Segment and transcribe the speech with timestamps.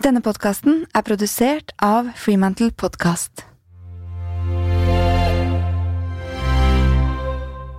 [0.00, 3.42] Denne podkasten er produsert av Freemantle Podcast.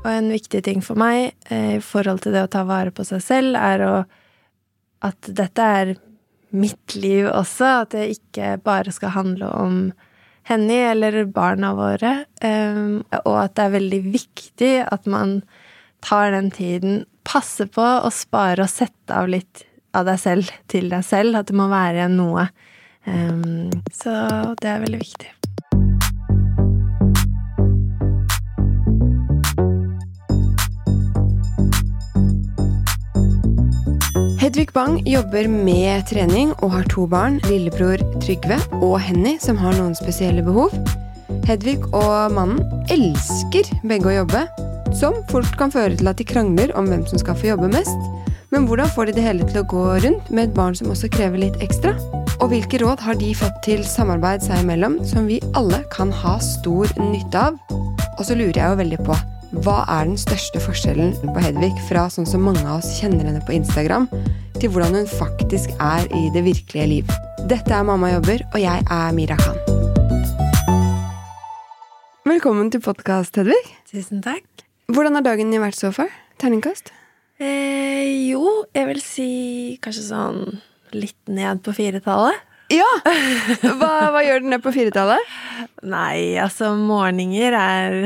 [0.03, 3.01] Og en viktig ting for meg eh, i forhold til det å ta vare på
[3.09, 3.95] seg selv, er å
[5.01, 5.95] at dette er
[6.53, 9.81] mitt liv også, at det ikke bare skal handle om
[10.45, 12.85] henne eller barna våre, eh,
[13.23, 15.39] og at det er veldig viktig at man
[16.05, 19.65] tar den tiden, passer på å spare og sette av litt
[19.97, 22.47] av deg selv til deg selv, at det må være noe.
[23.05, 24.13] Um, så
[24.61, 25.31] det er veldig viktig.
[34.41, 39.75] Hedvig Bang jobber med trening og har to barn, lillebror Trygve og Henny, som har
[39.77, 40.73] noen spesielle behov.
[41.45, 42.57] Hedvig og mannen
[42.89, 44.41] elsker begge å jobbe,
[44.97, 48.09] som fort kan føre til at de krangler om hvem som skal få jobbe mest.
[48.51, 51.07] Men hvordan får de det hele til å gå rundt med et barn som også
[51.13, 51.93] krever litt ekstra?
[52.43, 56.33] Og hvilke råd har de fått til samarbeid seg imellom som vi alle kan ha
[56.43, 57.61] stor nytte av?
[58.17, 59.15] Og så lurer jeg jo veldig på
[59.63, 63.39] hva er den største forskjellen på Hedvig fra sånn som mange av oss kjenner henne
[63.47, 64.09] på Instagram,
[64.59, 67.17] til hvordan hun faktisk er i det virkelige liv?
[67.47, 69.59] Dette er Mamma jobber, og jeg er Mira Khan.
[72.27, 73.63] Velkommen til podkast, Hedvig.
[73.91, 74.47] Tusen takk.
[74.91, 76.11] Hvordan har dagen din vært så far?
[76.39, 76.91] Terningkast?
[77.41, 79.31] Eh, jo, jeg vil si
[79.81, 80.41] kanskje sånn
[80.93, 82.37] litt ned på firetallet.
[82.71, 82.87] Ja!
[83.79, 85.33] Hva, hva gjør den ned på firetallet?
[85.83, 87.97] Nei, altså, morgener er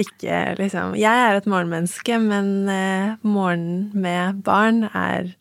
[0.00, 5.34] ikke liksom Jeg er et morgenmenneske, men eh, morgenen med barn er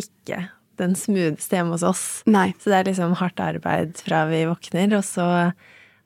[0.00, 0.44] ikke
[0.80, 2.04] den smootheste hjemme hos oss.
[2.30, 2.50] Nei.
[2.60, 5.26] Så det er liksom hardt arbeid fra vi våkner, og så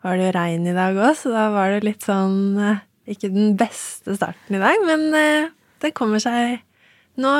[0.04, 3.32] var det jo regn i dag òg, så da var det litt sånn eh, Ikke
[3.32, 5.52] den beste starten i dag, men eh,
[5.84, 6.58] det kommer seg
[7.20, 7.34] nå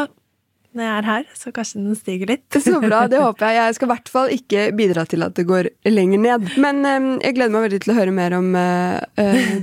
[0.74, 2.56] når jeg er her, så kanskje den stiger litt.
[2.64, 3.58] Så bra, det håper jeg.
[3.60, 6.48] Jeg skal i hvert fall ikke bidra til at det går lenger ned.
[6.58, 8.98] Men um, jeg gleder meg veldig til å høre mer om uh,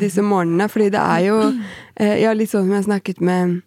[0.03, 3.59] disse morgenene, fordi det er jo uh, Ja, litt sånn som jeg snakket med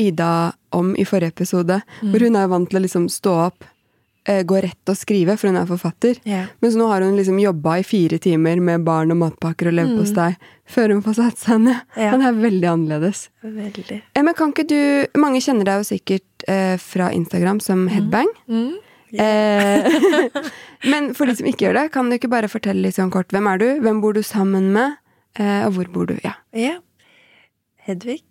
[0.00, 2.12] Ida om i forrige episode, mm.
[2.12, 3.66] hvor hun er vant til å liksom stå opp,
[4.24, 6.18] gå rett og skrive, for hun er forfatter.
[6.28, 6.50] Yeah.
[6.60, 10.34] Mens nå har hun liksom jobba i fire timer med barn og matpakker og leverpostei
[10.34, 10.50] mm.
[10.70, 11.80] før hun får satt seg ned.
[11.96, 12.12] Ja.
[12.12, 13.24] Det er veldig annerledes.
[13.40, 14.02] Veldig.
[14.20, 18.28] Men kan ikke du Mange kjenner deg jo sikkert eh, fra Instagram som Headbang.
[18.50, 18.76] Mm.
[19.12, 19.88] Eh,
[20.92, 23.32] men for de som ikke gjør det, kan du ikke bare fortelle litt sånn kort
[23.34, 25.00] hvem er du, hvem bor du sammen med,
[25.40, 26.16] eh, og hvor bor du?
[26.24, 26.36] Ja.
[26.54, 26.80] Yeah.
[27.88, 28.22] Hedvig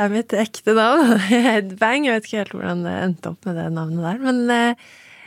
[0.00, 1.16] er mitt ekte navn.
[1.30, 2.08] Headbang.
[2.08, 4.20] Jeg vet ikke helt hvordan det endte opp med det navnet der.
[4.22, 4.76] Men eh, eh,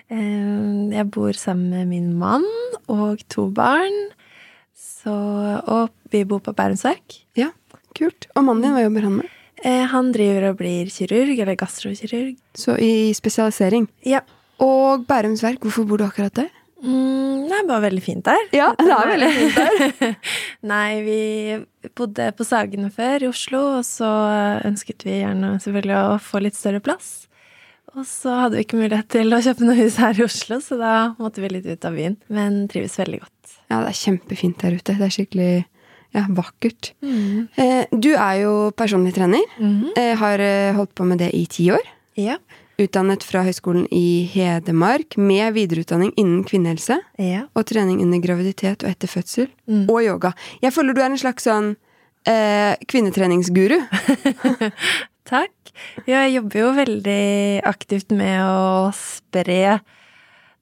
[0.10, 2.46] jeg bor sammen med min mann
[2.92, 3.96] og to barn.
[4.76, 7.22] Så, og vi bor på Bærumsverk.
[7.38, 7.52] Ja,
[7.98, 8.28] kult.
[8.36, 9.32] Og mannen din, hva jobber han med?
[9.64, 12.36] Eh, han driver og blir kirurg, eller gastrokirurg.
[12.58, 13.88] Så i spesialisering.
[14.06, 14.22] Ja.
[14.62, 16.52] Og Bærumsverk, hvorfor bor du akkurat der?
[16.86, 18.42] Mm, det er bare veldig fint der.
[18.54, 20.18] Ja, det er veldig fint der.
[20.74, 21.22] Nei, vi
[21.98, 24.10] bodde på Sagene før i Oslo, og så
[24.68, 27.26] ønsket vi gjerne selvfølgelig å få litt større plass.
[27.96, 30.76] Og så hadde vi ikke mulighet til å kjøpe noe hus her i Oslo, så
[30.80, 32.18] da måtte vi litt ut av byen.
[32.28, 33.56] Men trives veldig godt.
[33.70, 34.98] Ja, det er kjempefint der ute.
[35.00, 35.54] Det er skikkelig
[36.16, 36.92] ja, vakkert.
[37.02, 39.44] Eh, du er jo personlig trener.
[39.60, 39.96] Mm.
[39.96, 41.88] Eh, har eh, holdt på med det i ti år.
[42.20, 42.38] Ja.
[42.82, 47.00] Utdannet fra Høgskolen i Hedmark med videreutdanning innen kvinnehelse.
[47.22, 47.46] Ja.
[47.56, 49.48] Og trening under graviditet og etter fødsel.
[49.72, 49.88] Mm.
[49.88, 50.36] Og yoga.
[50.64, 51.76] Jeg føler du er en slags sånn
[52.28, 53.80] eh, kvinnetreningsguru.
[55.26, 55.72] Takk.
[56.06, 59.80] Ja, jeg jobber jo veldig aktivt med å spre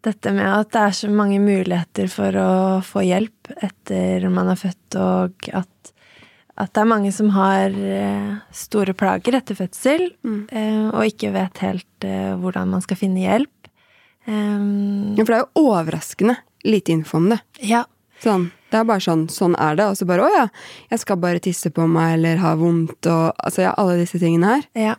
[0.04, 2.50] dette med at det er så mange muligheter for å
[2.84, 5.92] få hjelp etter man er født, og at,
[6.60, 10.42] at det er mange som har eh, store plager etter fødsel, Mm.
[10.52, 13.50] eh, og ikke vet helt eh, hvordan man skal finne hjelp.
[14.28, 17.42] Um, Ja, for det er jo overraskende lite info om det.
[17.60, 17.84] ja.
[18.24, 19.86] Sånn, det er bare sånn, sånn er det.
[19.92, 20.46] Og så bare å ja,
[20.90, 24.56] jeg skal bare tisse på meg eller ha vondt og altså ja, alle disse tingene
[24.56, 24.70] her.
[24.90, 24.96] Ja.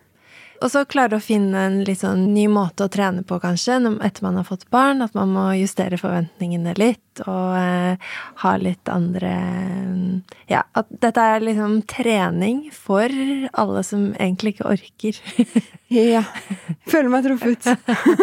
[0.64, 4.24] Og så klare å finne en litt sånn ny måte å trene på, kanskje, etter
[4.24, 5.02] man har fått barn.
[5.04, 9.34] At man må justere forventningene litt, og eh, ha litt andre
[10.50, 13.12] Ja, at dette er liksom trening for
[13.52, 15.20] alle som egentlig ikke orker.
[15.94, 16.24] Ja.
[16.90, 17.68] Føler meg truffet.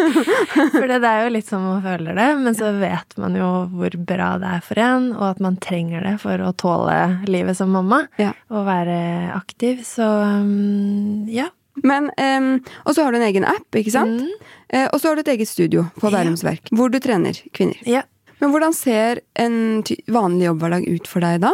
[0.74, 3.94] For det er jo litt som man føler det, men så vet man jo hvor
[4.10, 6.98] bra det er for en, og at man trenger det for å tåle
[7.30, 8.34] livet som mamma, Ja.
[8.52, 8.98] og være
[9.38, 9.80] aktiv.
[9.88, 11.48] Så um, ja.
[11.82, 14.22] Men, um, Og så har du en egen app, ikke sant?
[14.22, 14.48] Mm.
[14.72, 16.10] Uh, og så har du et eget studio på.
[16.12, 17.80] Bærums Verk, hvor du trener kvinner.
[17.88, 18.04] Ja.
[18.42, 21.52] Men hvordan ser en vanlig jobbhverdag ut for deg da?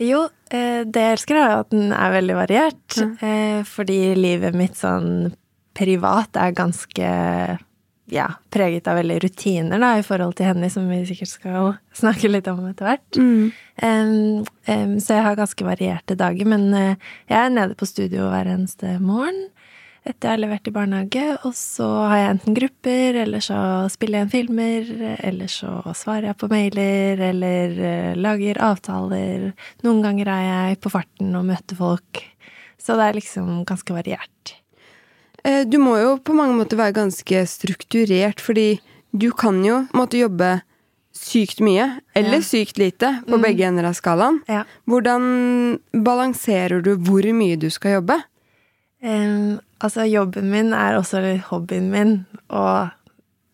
[0.00, 0.22] Jo,
[0.54, 2.96] eh, det jeg elsker, er at den er veldig variert.
[2.96, 3.64] Mm.
[3.66, 5.32] Fordi livet mitt sånn
[5.74, 7.10] privat er ganske
[8.12, 11.68] ja, preget av veldig rutiner da, i forhold til henne, som vi sikkert skal
[12.02, 13.18] snakke litt om etter hvert.
[13.18, 13.52] Mm.
[13.82, 18.54] Um, um, så jeg har ganske varierte dager, men jeg er nede på studio hver
[18.54, 19.48] eneste morgen
[20.04, 23.58] etter jeg har levert i barnehage, og så har jeg enten grupper, eller så
[23.92, 24.88] spiller jeg inn filmer,
[25.22, 29.52] eller så svarer jeg på mailer, eller uh, lager avtaler.
[29.86, 32.24] Noen ganger er jeg på farten og møter folk.
[32.82, 34.56] Så det er liksom ganske variert.
[35.44, 38.80] Eh, du må jo på mange måter være ganske strukturert, fordi
[39.14, 40.60] du kan jo måtte jobbe
[41.14, 42.46] sykt mye, eller Ja.
[42.46, 43.42] sykt lite, på Mm.
[43.42, 44.40] begge ender av skalaen.
[44.48, 44.64] Ja.
[44.88, 48.22] Hvordan balanserer du hvor mye du skal jobbe?
[49.02, 52.12] Um, altså, jobben min er også hobbyen min,
[52.54, 52.92] og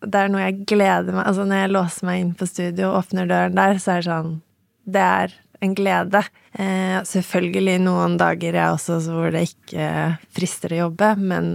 [0.05, 2.99] det er noe jeg gleder meg Altså, når jeg låser meg inn på studio og
[3.01, 4.35] åpner døren der, så er det sånn
[4.85, 6.21] Det er en glede.
[6.55, 9.89] Uh, selvfølgelig noen dager jeg også hvor det ikke
[10.37, 11.49] frister å jobbe, men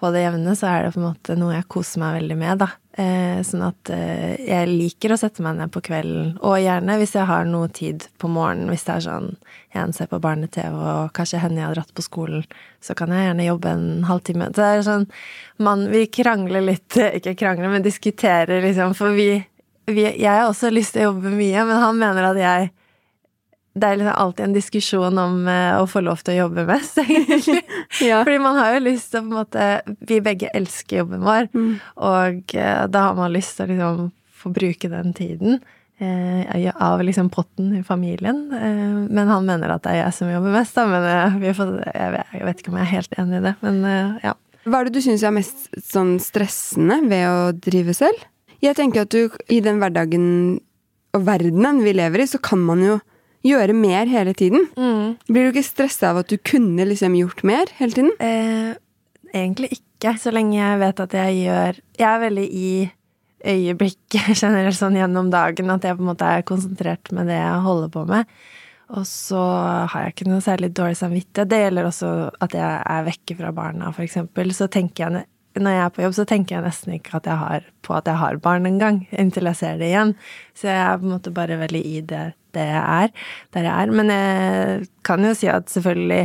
[0.00, 2.64] på det jevne så er det på en måte noe jeg koser meg veldig med,
[2.64, 2.72] da.
[2.98, 7.12] Eh, sånn at eh, jeg liker å sette meg ned på kvelden, og gjerne hvis
[7.14, 9.28] jeg har noe tid på morgenen, hvis det er sånn
[9.78, 12.42] en ser på barne-TV, og kanskje henne jeg har dratt på skolen,
[12.82, 14.50] så kan jeg gjerne jobbe en halvtime.
[14.50, 15.06] Så det er sånn
[15.62, 19.30] man, Vi krangler litt, ikke krangler, men diskuterer, liksom, for vi,
[19.86, 22.72] vi Jeg har også lyst til å jobbe mye, men han mener at jeg
[23.74, 26.98] det er liksom alltid en diskusjon om eh, å få lov til å jobbe mest,
[27.04, 27.60] egentlig.
[28.02, 28.22] Ja.
[28.26, 29.66] Fordi man har jo lyst til å på en måte
[30.10, 31.74] Vi begge elsker jobben vår, Mm.
[31.96, 34.08] og eh, da har man lyst til å liksom
[34.40, 35.60] få bruke den tiden
[36.00, 38.46] eh, av liksom potten i familien.
[38.56, 40.86] Eh, men han mener at det er jeg som jobber mest, da.
[40.88, 43.44] Men eh, vi får, jeg, vet, jeg vet ikke om jeg er helt enig i
[43.50, 43.54] det.
[43.66, 43.82] Men
[44.24, 44.34] ja.
[44.66, 48.26] Hva er det du syns er mest sånn stressende ved å drive selv?
[48.60, 50.26] Jeg tenker at du i den hverdagen
[51.16, 52.98] og verdenen vi lever i, så kan man jo
[53.46, 54.68] gjøre mer hele tiden.
[55.28, 58.12] Blir du ikke stressa av at du kunne liksom gjort mer hele tiden?
[58.20, 58.72] Eh,
[59.32, 62.70] egentlig ikke, så lenge jeg vet at jeg gjør Jeg er veldig i
[63.40, 67.66] øyeblikket generelt sånn gjennom dagen, at jeg på en måte er konsentrert med det jeg
[67.66, 68.40] holder på med.
[68.90, 69.40] Og så
[69.90, 71.50] har jeg ikke noe særlig dårlig samvittighet.
[71.50, 72.08] Det gjelder også
[72.42, 74.50] at jeg er vekke fra barna, eksempel.
[74.56, 75.28] Så tenker jeg,
[75.58, 78.06] når jeg er på jobb, så tenker jeg nesten ikke at jeg har, på at
[78.06, 80.14] jeg har barn engang, inntil jeg ser det igjen.
[80.54, 82.22] Så jeg er på en måte bare veldig i det,
[82.54, 83.12] det jeg er,
[83.56, 83.92] der jeg er.
[84.00, 86.24] Men jeg kan jo si at selvfølgelig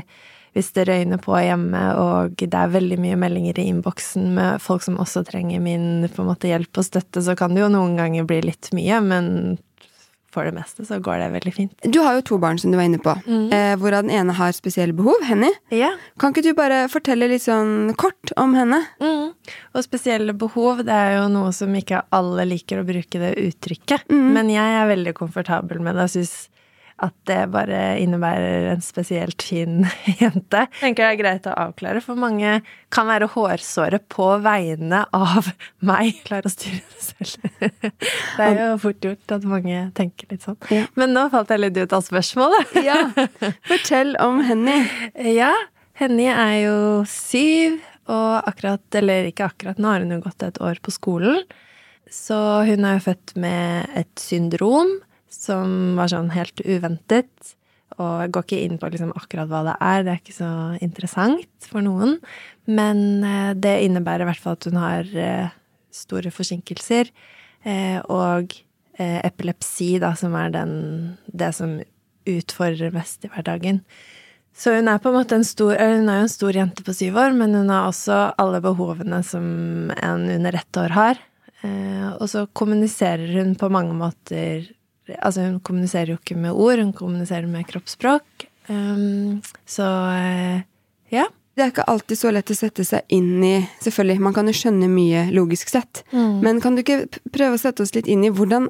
[0.55, 4.85] hvis det røyner på hjemme, og det er veldig mye meldinger i innboksen med folk
[4.85, 7.97] som også trenger min på en måte hjelp og støtte, så kan det jo noen
[7.99, 9.27] ganger bli litt mye, men
[10.35, 11.87] for det meste så går det veldig fint.
[11.87, 13.15] Du har jo to barn, som du var inne på,
[13.55, 15.23] eh, hvorav den ene har spesielle behov.
[15.25, 15.51] Henny.
[15.73, 15.93] Ja.
[16.19, 18.81] Kan ikke du bare fortelle litt sånn kort om henne?
[19.01, 19.31] Mm.
[19.75, 24.09] Og spesielle behov, det er jo noe som ikke alle liker å bruke det uttrykket.
[24.11, 24.27] Mm.
[24.35, 26.35] Men jeg er veldig komfortabel med det og syns
[27.05, 29.85] at det bare innebærer en spesielt fin
[30.21, 30.65] jente.
[30.65, 32.57] Jeg tenker det er greit å avklare, for mange
[32.93, 35.49] kan være hårsåre på vegne av
[35.89, 36.19] meg.
[36.27, 37.49] Klarer å styre det selv.
[38.35, 40.57] Det er jo fort gjort at mange tenker litt sånn.
[40.73, 40.85] Ja.
[40.99, 42.75] Men nå falt jeg litt ut av spørsmålet.
[42.85, 42.97] Ja,
[43.69, 44.81] Fortell om Henny.
[45.35, 45.53] Ja,
[45.99, 46.77] Henny er jo
[47.09, 47.77] syv,
[48.11, 51.39] og akkurat, eller ikke akkurat, nå har hun jo gått et år på skolen.
[52.11, 52.37] Så
[52.67, 54.91] hun er jo født med et syndrom
[55.35, 57.55] som var sånn helt uventet.
[57.95, 60.51] Og jeg går ikke inn på liksom akkurat hva det er, det er ikke så
[60.83, 62.17] interessant for noen.
[62.67, 65.53] Men eh, det innebærer i hvert fall at hun har eh,
[65.95, 67.11] store forsinkelser.
[67.63, 68.61] eh, Og
[68.95, 70.69] epilepsi, da, som er den,
[71.27, 71.73] det som
[72.31, 73.81] utfordrer mest i hverdagen.
[74.55, 76.95] Så hun er på en måte en stor Hun er jo en stor jente på
[76.95, 81.19] syv år, men hun har også alle behovene som en under ett år har.
[82.21, 84.71] Og så kommuniserer hun på mange måter
[85.19, 88.47] Altså, hun kommuniserer jo ikke med ord, hun kommuniserer med kroppsspråk.
[88.67, 90.63] Um, så uh,
[91.13, 91.27] ja.
[91.55, 94.55] Det er ikke alltid så lett å sette seg inn i Selvfølgelig, man kan jo
[94.57, 96.01] skjønne mye logisk sett.
[96.11, 98.67] Men kan du ikke prøve å sette oss litt inn i hvordan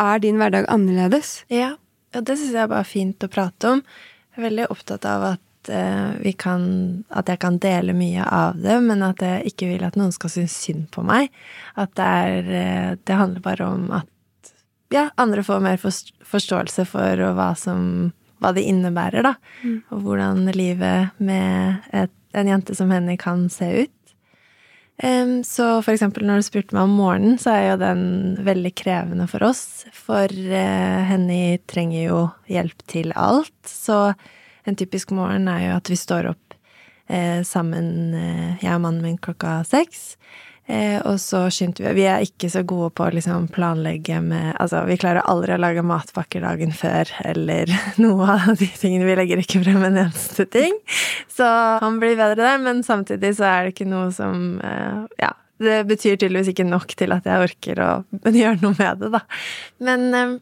[0.00, 1.42] er din hverdag annerledes?
[1.52, 1.74] Ja,
[2.14, 3.82] og det syns jeg er bare fint å prate om.
[4.32, 6.64] Jeg er veldig opptatt av at eh, vi kan
[7.14, 10.32] At jeg kan dele mye av det, men at jeg ikke vil at noen skal
[10.32, 11.30] synes synd på meg.
[11.76, 14.08] At det er eh, Det handler bare om at
[14.92, 18.12] ja, andre får mer forståelse for hva som
[18.42, 19.30] Hva det innebærer, da.
[19.94, 23.94] Og hvordan livet med et, en jente som henne kan se ut.
[25.02, 28.02] Um, så for eksempel når du spurte meg om morgenen, så er jo den
[28.46, 29.86] veldig krevende for oss.
[29.94, 33.54] For uh, Henny trenger jo hjelp til alt.
[33.66, 34.12] Så
[34.64, 36.58] en typisk morgen er jo at vi står opp
[37.10, 40.12] uh, sammen, uh, jeg og mannen min, klokka seks.
[40.66, 44.54] Eh, og så skyndte vi Vi er ikke så gode på å liksom planlegge med
[44.56, 47.68] Altså, vi klarer aldri å lage matpakker dagen før, eller
[48.00, 49.04] noe av de tingene.
[49.04, 50.78] Vi legger ikke frem en eneste ting.
[51.28, 51.44] Så
[51.82, 55.34] han blir bedre der, men samtidig så er det ikke noe som eh, Ja.
[55.60, 57.90] det betyr tydeligvis ikke nok til at jeg orker å
[58.40, 59.20] gjøre noe med det, da.
[59.84, 60.32] Men eh,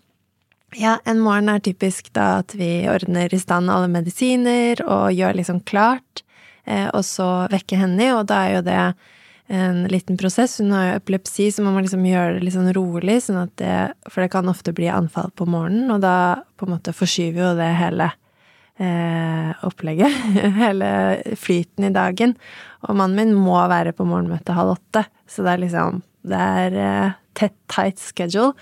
[0.79, 5.41] ja, en morgen er typisk da at vi ordner i stand alle medisiner og gjør
[5.41, 6.23] liksom klart,
[6.65, 8.79] eh, og så vekke henne, og da er jo det
[9.53, 10.59] en liten prosess.
[10.61, 13.53] Hun har jo epilepsi, så man må liksom gjøre det litt sånn rolig, sånn at
[13.61, 13.77] det
[14.09, 17.51] For det kan ofte bli anfall på morgenen, og da på en måte forskyver jo
[17.59, 18.09] det hele
[18.81, 20.17] eh, opplegget.
[20.63, 20.89] hele
[21.37, 22.33] flyten i dagen.
[22.89, 26.79] Og mannen min må være på morgenmøte halv åtte, så det er liksom Det er
[26.79, 28.55] eh, tett, tight schedule.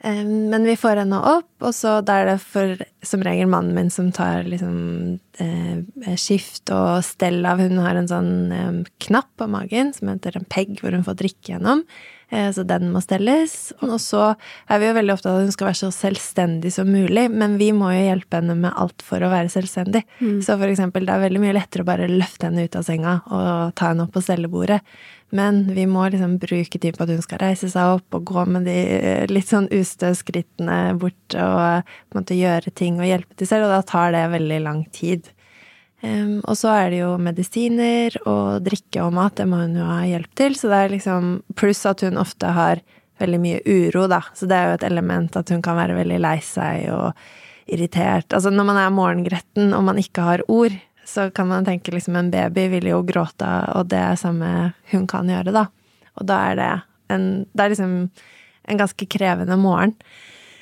[0.00, 3.90] Men vi får henne opp, og så da er det for som regel mannen min
[3.90, 7.62] som tar liksom eh, skift og stell av.
[7.62, 8.70] Hun har en sånn eh,
[9.06, 11.82] knapp på magen som heter en pegg, hvor hun får drikke gjennom.
[12.30, 13.72] Eh, så den må stelles.
[13.84, 14.24] Og så
[14.68, 17.56] er vi jo veldig opptatt av at hun skal være så selvstendig som mulig, men
[17.60, 20.04] vi må jo hjelpe henne med alt for å være selvstendig.
[20.20, 20.40] Mm.
[20.44, 23.20] Så for eksempel, det er veldig mye lettere å bare løfte henne ut av senga
[23.26, 24.82] og ta henne opp på stellebordet.
[25.30, 28.44] Men vi må liksom bruke tid på at hun skal reise seg opp og gå
[28.48, 33.08] med de eh, litt sånn ustø skrittene bort og på en måte gjøre ting og
[33.08, 35.28] hjelpe til selv, og da tar det veldig lang tid.
[35.98, 39.88] Um, og så er det jo medisiner og drikke og mat, det må hun jo
[39.88, 42.84] ha hjelp til, så det er liksom Pluss at hun ofte har
[43.18, 46.20] veldig mye uro, da, så det er jo et element at hun kan være veldig
[46.22, 47.10] lei seg og
[47.68, 48.30] irritert.
[48.32, 50.76] Altså når man er morgengretten og man ikke har ord,
[51.08, 55.06] så kan man tenke liksom en baby vil jo gråte, og det er samme hun
[55.08, 55.66] kan gjøre, da.
[56.20, 56.72] Og da er det
[57.08, 58.10] en Det er liksom
[58.68, 59.94] en ganske krevende morgen.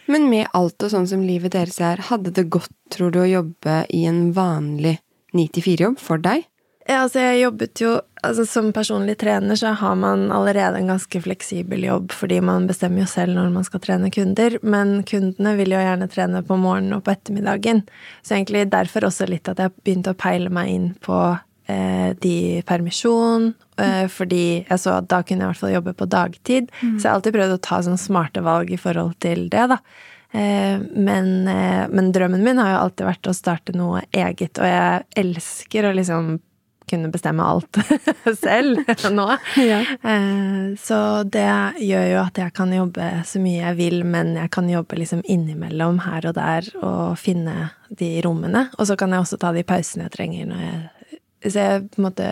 [0.06, 3.26] Men med alt og sånn som livet deres er, hadde det gått, tror du, å
[3.26, 5.00] jobbe i en vanlig
[5.34, 6.46] 9-4-jobb for deg?
[6.86, 11.20] Ja, altså jeg jobbet jo altså Som personlig trener så har man allerede en ganske
[11.22, 15.76] fleksibel jobb, fordi man bestemmer jo selv når man skal trene kunder, men kundene vil
[15.76, 17.84] jo gjerne trene på morgenen og på ettermiddagen.
[18.26, 21.20] Så egentlig derfor også litt at jeg begynte å peile meg inn på
[21.70, 25.94] eh, de permisjon, eh, fordi jeg så at da kunne jeg i hvert fall jobbe
[26.00, 26.74] på dagtid.
[26.80, 26.96] Mm.
[26.96, 29.78] Så jeg har alltid prøvd å ta sånne smarte valg i forhold til det, da.
[30.36, 34.66] Eh, men, eh, men, drømmen min har jo alltid vært å starte noe eget, og
[34.66, 36.36] jeg elsker å liksom
[36.90, 37.78] kunne bestemme alt
[38.44, 39.26] selv nå.
[39.60, 39.80] Ja.
[39.82, 41.48] Eh, så det
[41.82, 45.24] gjør jo at jeg kan jobbe så mye jeg vil, men jeg kan jobbe liksom
[45.24, 48.68] innimellom her og der og finne de rommene.
[48.78, 50.82] Og så kan jeg også ta de pausene jeg trenger når jeg
[51.46, 52.28] Så jeg på en måte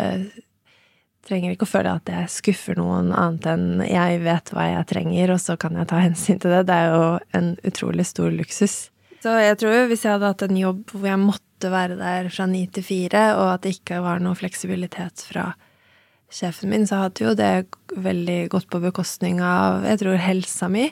[1.25, 5.35] trenger ikke å føle at jeg skuffer noen annet enn jeg vet hva jeg trenger,
[5.35, 6.67] og så kan jeg ta hensyn til det.
[6.69, 7.07] Det er jo
[7.39, 8.77] en utrolig stor luksus.
[9.25, 12.29] Så jeg tror hvis jeg hadde hatt en jobb hvor jeg måtte måtte være der
[12.35, 15.55] fra ni til fire, og at det ikke var noe fleksibilitet fra
[16.35, 20.89] sjefen min, så hadde jo det veldig gått på bekostning av, jeg tror, helsa mi.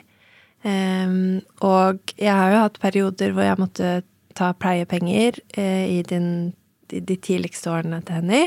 [0.63, 4.03] Um, og jeg har jo hatt perioder hvor jeg måtte
[4.33, 6.53] ta pleiepenger uh, i din,
[6.87, 8.45] de, de, tidligste årene til henne,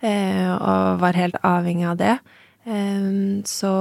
[0.00, 2.16] uh, og var helt avhengig av det.
[2.64, 3.74] Um, så,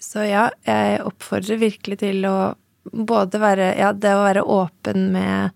[0.00, 2.54] så ja, jeg oppfordrer virkelig til å
[2.84, 5.52] både være Ja, det å være åpen med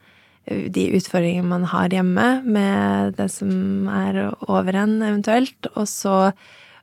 [0.49, 5.71] de utfordringene man har hjemme, med det som er over en, eventuelt.
[5.75, 6.17] Og så,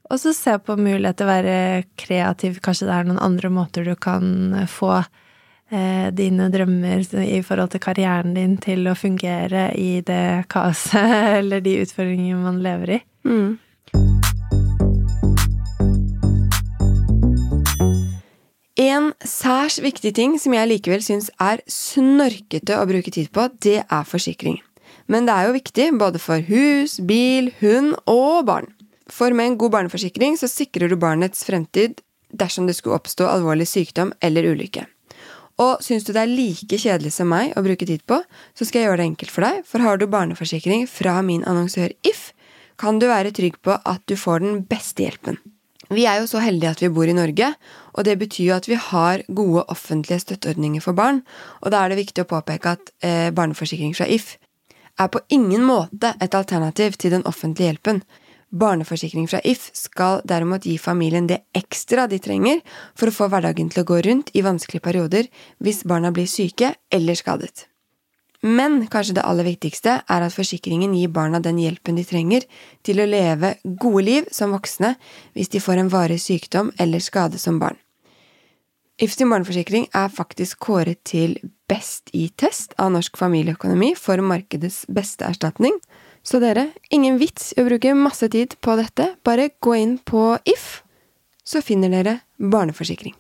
[0.10, 1.58] og så se på mulighet til å være
[2.00, 2.62] kreativ.
[2.66, 7.84] Kanskje det er noen andre måter du kan få eh, dine drømmer i forhold til
[7.84, 13.04] karrieren din til å fungere i det kaoset eller de utfordringene man lever i.
[13.26, 13.56] Mm.
[18.76, 23.86] En særs viktig ting som jeg likevel syns er snorkete å bruke tid på, det
[23.88, 24.58] er forsikring.
[25.08, 28.68] Men det er jo viktig både for hus, bil, hund og barn.
[29.08, 32.02] For med en god barneforsikring så sikrer du barnets fremtid
[32.36, 34.84] dersom det skulle oppstå alvorlig sykdom eller ulykke.
[35.64, 38.20] Og syns du det er like kjedelig som meg å bruke tid på,
[38.52, 41.96] så skal jeg gjøre det enkelt for deg, for har du barneforsikring fra min annonsør
[42.04, 42.34] If,
[42.76, 45.40] kan du være trygg på at du får den beste hjelpen.
[45.94, 47.52] Vi er jo så heldige at vi bor i Norge,
[47.94, 51.22] og det betyr jo at vi har gode offentlige støtteordninger for barn,
[51.62, 54.36] og da er det viktig å påpeke at eh, barneforsikring fra If
[55.00, 58.02] er på ingen måte et alternativ til den offentlige hjelpen.
[58.56, 62.64] Barneforsikring fra If skal derimot gi familien det ekstra de trenger
[62.96, 66.76] for å få hverdagen til å gå rundt i vanskelige perioder hvis barna blir syke
[66.94, 67.68] eller skadet.
[68.46, 72.46] Men kanskje det aller viktigste er at forsikringen gir barna den hjelpen de trenger
[72.86, 74.94] til å leve gode liv som voksne
[75.34, 77.80] hvis de får en varig sykdom eller skade som barn.
[79.02, 81.36] If sin barneforsikring er faktisk kåret til
[81.68, 85.80] Best i test av Norsk familieøkonomi for markedets beste erstatning.
[86.22, 90.36] Så dere, ingen vits i å bruke masse tid på dette, bare gå inn på
[90.46, 90.86] If,
[91.44, 93.18] så finner dere barneforsikring.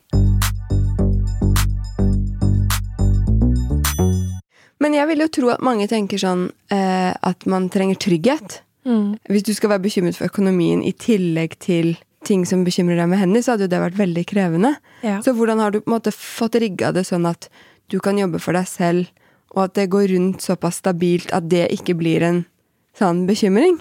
[4.83, 8.59] Men jeg vil jo tro at mange tenker sånn eh, at man trenger trygghet.
[8.85, 9.15] Mm.
[9.31, 13.21] Hvis du skal være bekymret for økonomien i tillegg til ting som bekymrer deg med
[13.21, 14.75] henne, så hadde jo det vært veldig krevende.
[15.05, 15.19] Ja.
[15.25, 17.49] Så hvordan har du på en måte fått rigga det sånn at
[17.93, 21.67] du kan jobbe for deg selv, og at det går rundt såpass stabilt at det
[21.73, 22.41] ikke blir en
[22.97, 23.77] sånn bekymring?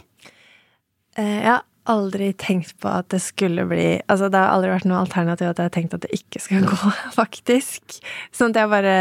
[1.18, 5.02] Eh, har aldri tenkt på at det skulle bli Altså, det har aldri vært noe
[5.04, 7.98] alternativ at jeg har tenkt at det ikke skal gå, faktisk.
[8.34, 8.96] Sånn at jeg bare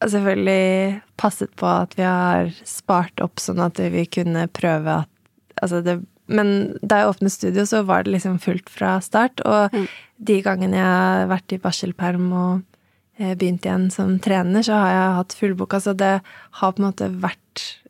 [0.00, 5.08] selvfølgelig passet på at vi har spart opp sånn at vi kunne prøve at
[5.60, 9.72] Altså, det Men da jeg åpnet studio, så var det liksom fullt fra start, og
[9.72, 9.88] Mm.
[10.22, 12.62] de gangene jeg har vært i barselperm og
[13.18, 16.20] eh, begynt igjen som trener, så har jeg hatt fullboka, så det
[16.52, 17.34] har på en måte vært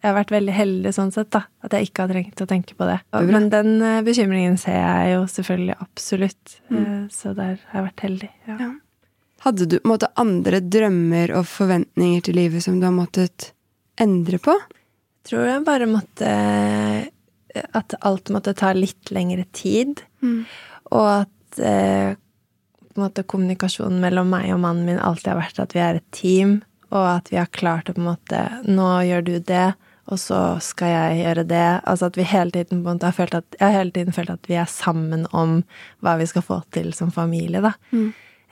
[0.03, 1.43] Jeg har vært veldig heldig sånn sett, da.
[1.63, 3.01] At jeg ikke har trengt å tenke på det.
[3.13, 3.27] Det.
[3.29, 6.79] Men den eh, bekymringen ser jeg jo selvfølgelig absolutt, Mm.
[7.05, 8.31] eh, så der har jeg vært heldig.
[8.47, 8.57] Ja.
[8.61, 8.71] Ja.
[9.45, 13.53] Hadde du måte andre drømmer og forventninger til livet som du har måttet
[14.01, 14.55] endre på?
[15.29, 16.31] Tror jeg bare måtte
[17.75, 20.03] At alt måtte ta litt lengre tid.
[20.95, 22.17] Og at eh,
[22.99, 26.59] måte kommunikasjonen mellom meg og mannen min alltid har vært at vi er et team,
[26.91, 29.67] og at vi har klart å på en måte Nå gjør du det,
[30.09, 31.67] og så skal jeg gjøre det.
[31.85, 34.17] Altså at vi hele tiden på en måte har følt at Jeg har hele tiden
[34.17, 35.61] følt at vi er sammen om
[36.01, 37.75] hva vi skal få til som familie, da.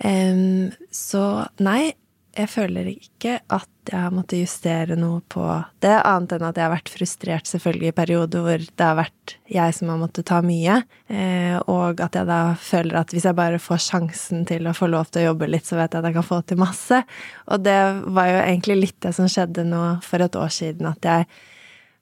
[0.04, 1.94] Em, så nei,
[2.36, 5.44] jeg føler ikke at jeg har måttet justere noe på
[5.80, 9.36] det, annet enn at jeg har vært frustrert selvfølgelig i perioder hvor det har vært
[9.48, 13.38] jeg som har måttet ta mye, uh, og at jeg da føler at hvis jeg
[13.38, 16.10] bare får sjansen til å få lov til å jobbe litt, så vet jeg at
[16.10, 17.02] jeg kan få til masse.
[17.46, 17.80] Og det
[18.18, 21.30] var jo egentlig litt det som skjedde nå for et år siden, at jeg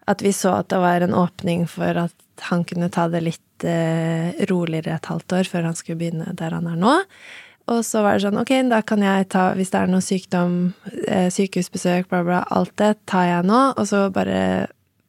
[0.05, 3.65] at vi så at det var en åpning for at han kunne ta det litt
[3.65, 6.99] eh, roligere et halvt år før han skulle begynne der han er nå.
[7.73, 10.57] Og så var det sånn, ok, da kan jeg ta, hvis det er noe sykdom,
[11.09, 14.67] eh, sykehusbesøk, bla, bla, alt det tar jeg nå, og så bare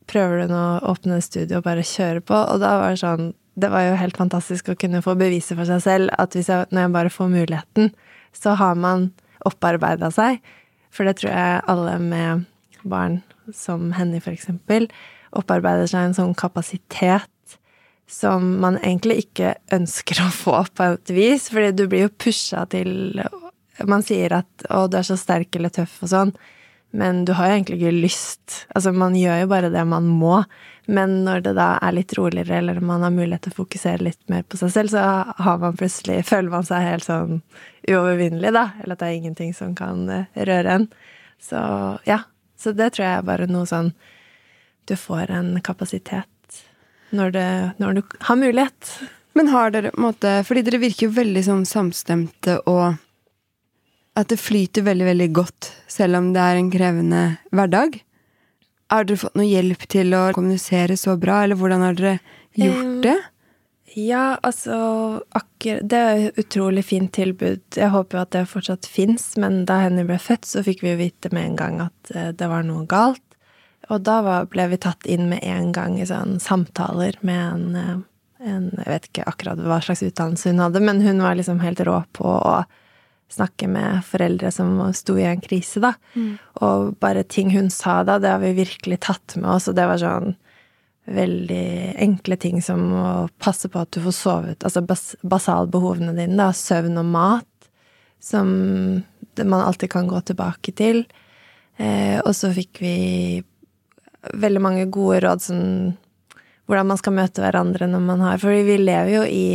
[0.07, 3.33] prøver du nå å åpne studio og bare kjøre på, og da var det sånn,
[3.59, 6.67] det var jo helt fantastisk å kunne få bevise for seg selv at hvis jeg,
[6.71, 7.91] når jeg bare får muligheten,
[8.35, 9.09] så har man
[9.47, 10.39] opparbeida seg,
[10.95, 12.45] for det tror jeg alle med
[12.87, 13.19] barn
[13.51, 14.87] som Henny for eksempel,
[15.35, 17.27] opparbeider seg en sånn kapasitet
[18.07, 22.65] som man egentlig ikke ønsker å få på et vis, fordi du blir jo pusha
[22.69, 23.21] til
[23.83, 26.29] Man sier at 'å, du er så sterk eller tøff' og sånn,
[26.95, 28.67] men du har jo egentlig ikke lyst.
[28.71, 30.45] Altså, man gjør jo bare det man må.
[30.87, 34.21] Men når det da er litt roligere, eller man har mulighet til å fokusere litt
[34.31, 35.01] mer på seg selv, så
[35.43, 37.41] har man plutselig Føler man seg helt sånn
[37.89, 38.69] uovervinnelig, da.
[38.79, 40.87] Eller at det er ingenting som kan eh, røre en.
[41.41, 41.59] Så
[42.07, 42.21] ja.
[42.55, 43.91] Så det tror jeg er bare noe sånn
[44.87, 46.29] Du får en kapasitet
[47.15, 47.49] når, det,
[47.81, 48.91] når du har mulighet.
[49.35, 53.01] Men har dere måte Fordi dere virker jo veldig sånn samstemte og
[54.15, 57.97] at det flyter veldig, veldig godt, selv om det er en krevende hverdag.
[58.93, 62.13] Har dere fått noe hjelp til å kommunisere så bra, eller hvordan har dere
[62.55, 63.17] gjort Um, det?
[63.95, 65.23] Ja, altså
[65.59, 67.61] Det er et utrolig fint tilbud.
[67.75, 70.93] Jeg håper jo at det fortsatt fins, men da Henny ble født, så fikk vi
[70.93, 73.24] jo vite med en gang at eh, det var noe galt.
[73.89, 77.75] Og da var, ble vi tatt inn med en gang i sånn samtaler med en,
[77.75, 77.97] eh,
[78.45, 81.79] en Jeg vet ikke akkurat hva slags utdannelse hun hadde, men hun var liksom helt
[81.85, 82.63] rå på å
[83.31, 85.93] snakke med foreldre som sto i en krise, da.
[86.61, 89.87] Og bare ting hun sa da, det har vi virkelig tatt med oss, og det
[89.89, 90.35] var sånn
[91.05, 96.37] veldig enkle ting som å passe på at du får sovet, altså bas basalbehovene dine,
[96.37, 97.69] da, søvn og mat,
[98.21, 98.47] som
[99.37, 101.03] man alltid kan gå tilbake til.
[101.77, 102.95] Eh, og så fikk vi
[104.33, 105.67] veldig mange gode råd sånn
[106.65, 109.47] hvordan man skal møte hverandre når man har Fordi vi lever jo i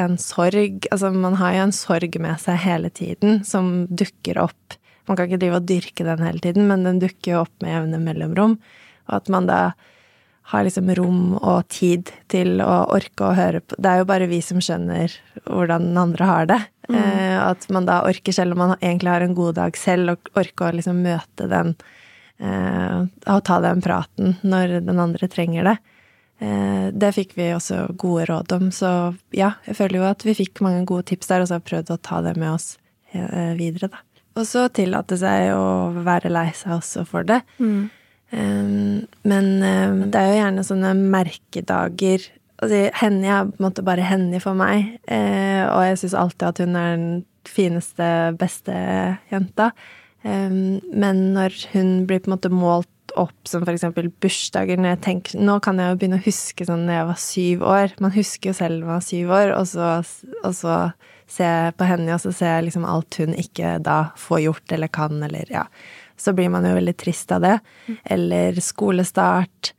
[0.00, 0.88] en sorg.
[0.90, 4.78] Altså, man har jo en sorg med seg hele tiden, som dukker opp.
[5.06, 7.74] Man kan ikke drive og dyrke den hele tiden, men den dukker jo opp med
[7.76, 8.56] jevne mellomrom.
[9.06, 9.60] Og at man da
[10.50, 14.28] har liksom rom og tid til å orke å høre på Det er jo bare
[14.28, 15.12] vi som skjønner
[15.46, 16.60] hvordan den andre har det.
[16.92, 20.42] Eh, at man da orker, selv om man egentlig har en god dag selv, og
[20.42, 21.72] orker å liksom møte den
[22.40, 23.00] eh,
[23.32, 25.76] Og ta den praten når den andre trenger det.
[26.42, 30.36] Eh, det fikk vi også gode råd om, så ja, jeg føler jo at vi
[30.36, 32.74] fikk mange gode tips der, og så har vi prøvd å ta det med oss
[33.12, 34.02] eh, videre, da.
[34.34, 37.44] Og så tillate seg å være lei seg også for det.
[38.34, 39.46] Um, men
[40.10, 42.24] det er jo gjerne sånne merkedager
[42.62, 46.48] altså, Henny er på en måte bare Henny for meg, eh, og jeg syns alltid
[46.48, 47.12] at hun er den
[47.48, 48.08] fineste,
[48.40, 48.74] beste
[49.32, 49.72] jenta.
[50.24, 52.88] Um, men når hun blir på en måte målt
[53.20, 56.86] opp som eksempel bursdager når jeg tenker, Nå kan jeg jo begynne å huske sånn
[56.88, 57.92] når jeg var syv år.
[58.02, 59.90] Man husker jo selv man var syv år, og så,
[60.42, 60.78] og så
[61.30, 64.74] ser jeg på henne, og så ser jeg liksom alt hun ikke da får gjort
[64.76, 65.64] eller kan, eller ja.
[66.20, 67.56] Så blir man jo veldig trist av det.
[68.04, 69.72] Eller skolestart.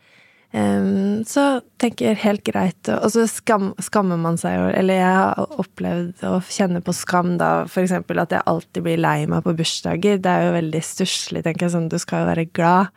[0.55, 5.57] Um, så tenker helt greit Og så skam, skammer man seg jo Eller jeg har
[5.59, 10.21] opplevd å kjenne på skam da, eksempel at jeg alltid blir lei meg på bursdager.
[10.23, 11.73] Det er jo veldig stusslig, tenker jeg.
[11.75, 12.93] Sånn, du skal jo være glad.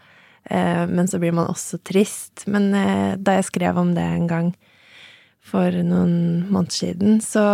[0.47, 2.47] Uh, men så blir man også trist.
[2.47, 4.53] Men uh, da jeg skrev om det en gang
[5.49, 7.45] for noen måneder siden, så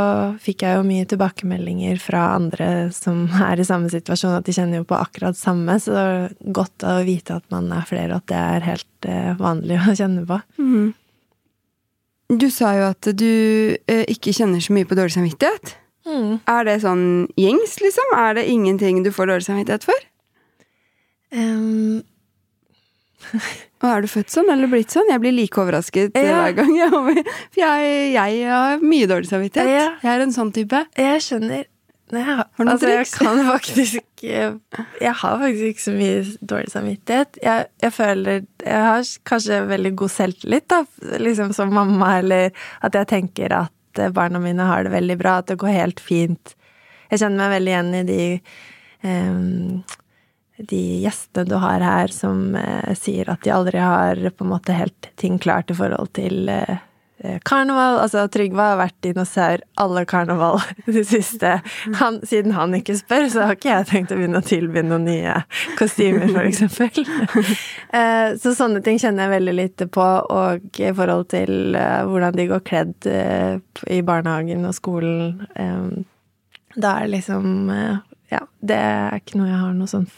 [0.42, 4.82] fikk jeg jo mye tilbakemeldinger fra andre som er i samme situasjon, at de kjenner
[4.82, 8.22] jo på akkurat samme, så det er godt å vite at man er flere, og
[8.22, 10.40] at det er helt eh, vanlig å kjenne på.
[10.58, 10.92] Mm.
[12.34, 13.32] Du sa jo at du
[13.90, 15.76] eh, ikke kjenner så mye på dårlig samvittighet.
[16.04, 16.40] Mm.
[16.50, 17.06] Er det sånn
[17.40, 18.16] gjengs, liksom?
[18.18, 20.08] Er det ingenting du får dårlig samvittighet for?
[21.34, 22.02] Um,
[23.84, 25.10] Og er du født sånn, eller blitt sånn?
[25.12, 26.40] Jeg blir like overrasket eh, Ja.
[26.40, 26.72] hver gang.
[26.78, 26.90] Jeg,
[27.52, 29.68] for jeg, jeg har mye dårlig samvittighet.
[29.74, 29.86] Ja.
[30.00, 30.84] Jeg er en sånn type.
[30.96, 31.70] jeg skjønner
[32.12, 36.18] Nei, jeg, altså, jeg kan faktisk Jeg har faktisk ikke så mye
[36.52, 37.38] dårlig samvittighet.
[37.42, 40.82] Jeg, jeg føler Jeg har kanskje veldig god selvtillit, da,
[41.24, 42.52] liksom som mamma, eller
[42.84, 46.00] at jeg tenker at eh, barna mine har det veldig bra, at det går helt
[46.04, 46.54] fint.
[47.10, 48.20] Jeg kjenner meg veldig igjen i de
[49.08, 49.82] em,
[50.56, 54.74] de gjestene du har her som eh, sier at de aldri har på en måte
[54.76, 56.76] helt ting klart i forhold til eh,
[57.18, 57.98] eh, karneval.
[58.04, 61.56] Altså, Trygve har vært dinosaur alle karneval det siste.
[61.98, 65.08] Han, siden han ikke spør, så har ikke jeg tenkt å begynne å tilby noen
[65.10, 65.40] nye
[65.80, 66.38] kostymer.
[67.94, 72.46] Eh, så sånne ting kjenner jeg veldig lite på, og i forhold til hvordan de
[72.50, 75.44] går kledd i barnehagen og skolen.
[76.74, 77.70] da er det liksom
[78.32, 80.08] Ja, det er ikke noe jeg har noe sånn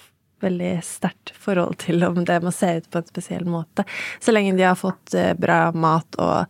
[0.42, 3.85] veldig sterkt forhold til om det må se ut på en spesiell måte.
[4.20, 6.46] Så lenge de har fått eh, bra mat og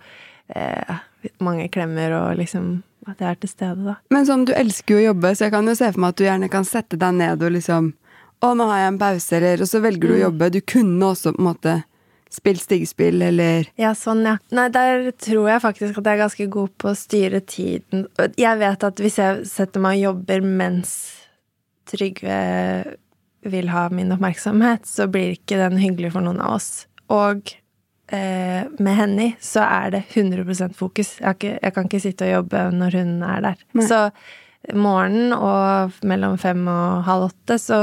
[0.55, 0.96] eh,
[1.38, 3.92] mange klemmer og liksom at jeg er til stede, da.
[4.11, 6.18] Men sånn, du elsker jo å jobbe, så jeg kan jo se for meg at
[6.18, 7.92] du gjerne kan sette deg ned og liksom
[8.44, 10.25] Å, nå har jeg en pause, eller Og så velger du å Mm.
[10.27, 10.49] jobbe.
[10.53, 11.75] Du kunne også på en måte
[12.29, 14.35] spilt stigespill, eller Ja, sånn, ja.
[14.53, 18.09] Nei, der tror jeg faktisk at jeg er ganske god på å styre tiden.
[18.37, 20.92] Jeg vet at hvis jeg setter meg og jobber mens
[21.87, 22.96] Trygve
[23.53, 26.87] vil ha min oppmerksomhet, så blir ikke den hyggelig for noen av oss.
[27.13, 27.53] Og
[28.13, 31.17] eh, med Henny så er det 100% fokus.
[31.21, 33.63] Jeg, ikke, jeg kan ikke sitte og jobbe når hun er der.
[33.79, 33.87] Nei.
[33.91, 34.03] Så
[34.75, 37.81] morgenen og mellom fem og halv åtte, så,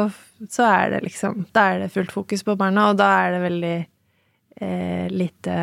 [0.52, 3.46] så er det liksom Da er det fullt fokus på barna, og da er det
[3.46, 5.62] veldig eh, lite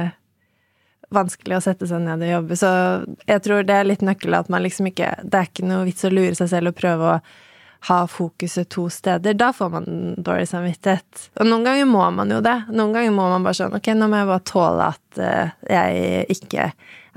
[1.11, 2.57] vanskelig å sette seg ned og jobbe.
[2.59, 2.71] Så
[3.27, 6.07] jeg tror det er litt nøkkelen at man liksom ikke Det er ikke noe vits
[6.07, 7.23] å lure seg selv og prøve å
[7.89, 9.35] ha fokuset to steder.
[9.35, 11.31] Da får man dårlig samvittighet.
[11.41, 12.57] Og noen ganger må man jo det.
[12.69, 16.27] Noen ganger må man bare sånn Ok, nå må jeg bare tåle at uh, jeg
[16.37, 16.67] ikke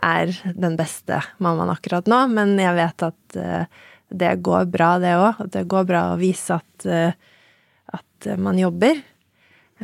[0.03, 5.13] er den beste mammaen akkurat nå, men jeg vet at uh, det går bra, det
[5.19, 5.43] òg.
[5.51, 7.11] Det går bra å vise at, uh,
[7.99, 9.03] at man jobber.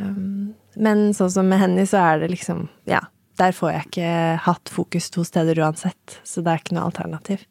[0.00, 3.02] Um, men sånn som med Henny, så er det liksom Ja,
[3.40, 4.12] der får jeg ikke
[4.46, 6.20] hatt fokus to steder uansett.
[6.24, 7.44] Så det er ikke noe alternativ.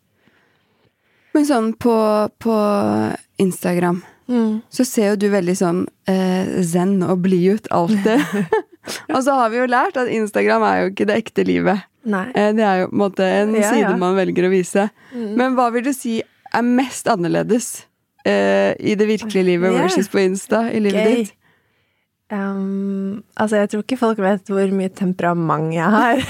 [1.39, 1.95] Men sånn på,
[2.43, 2.55] på
[3.39, 4.01] Instagram
[4.69, 8.21] så ser jo du veldig sånn eh, zen og blid ut alltid.
[9.13, 11.87] og så har vi jo lært at Instagram er jo ikke det ekte livet.
[12.09, 12.27] Nei.
[12.37, 13.95] Eh, det er jo på en måte en Ja, side ja.
[13.97, 14.85] man velger å vise.
[15.15, 15.31] Mm.
[15.39, 17.71] Men hva vil du si er mest annerledes
[18.27, 19.83] eh, i det virkelige livet yeah.
[19.85, 21.23] versus på Insta i livet okay.
[21.23, 21.35] ditt?
[22.29, 26.21] Um, altså, jeg tror ikke folk vet hvor mye temperament jeg har.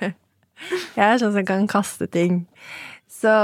[0.98, 2.42] jeg er sånn som kan kaste ting.
[3.24, 3.34] Så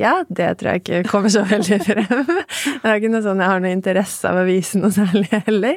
[0.00, 2.30] ja, det tror jeg ikke kommer så veldig frem.
[2.30, 5.76] Det er ikke noe sånn jeg har noe interesse av å vise noe særlig heller.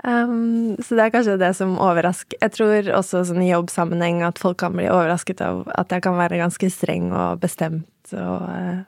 [0.00, 4.40] Um, så det er kanskje det som overrasker Jeg tror også sånn i jobbsammenheng at
[4.40, 8.80] folk kan bli overrasket av at jeg kan være ganske streng og bestemt og eh,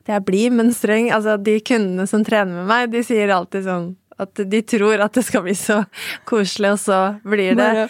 [0.00, 1.10] at jeg blir, men streng.
[1.12, 5.16] Altså, de kundene som trener med meg, de sier alltid sånn at de tror at
[5.16, 5.82] det skal bli så
[6.28, 7.88] koselig, og så blir det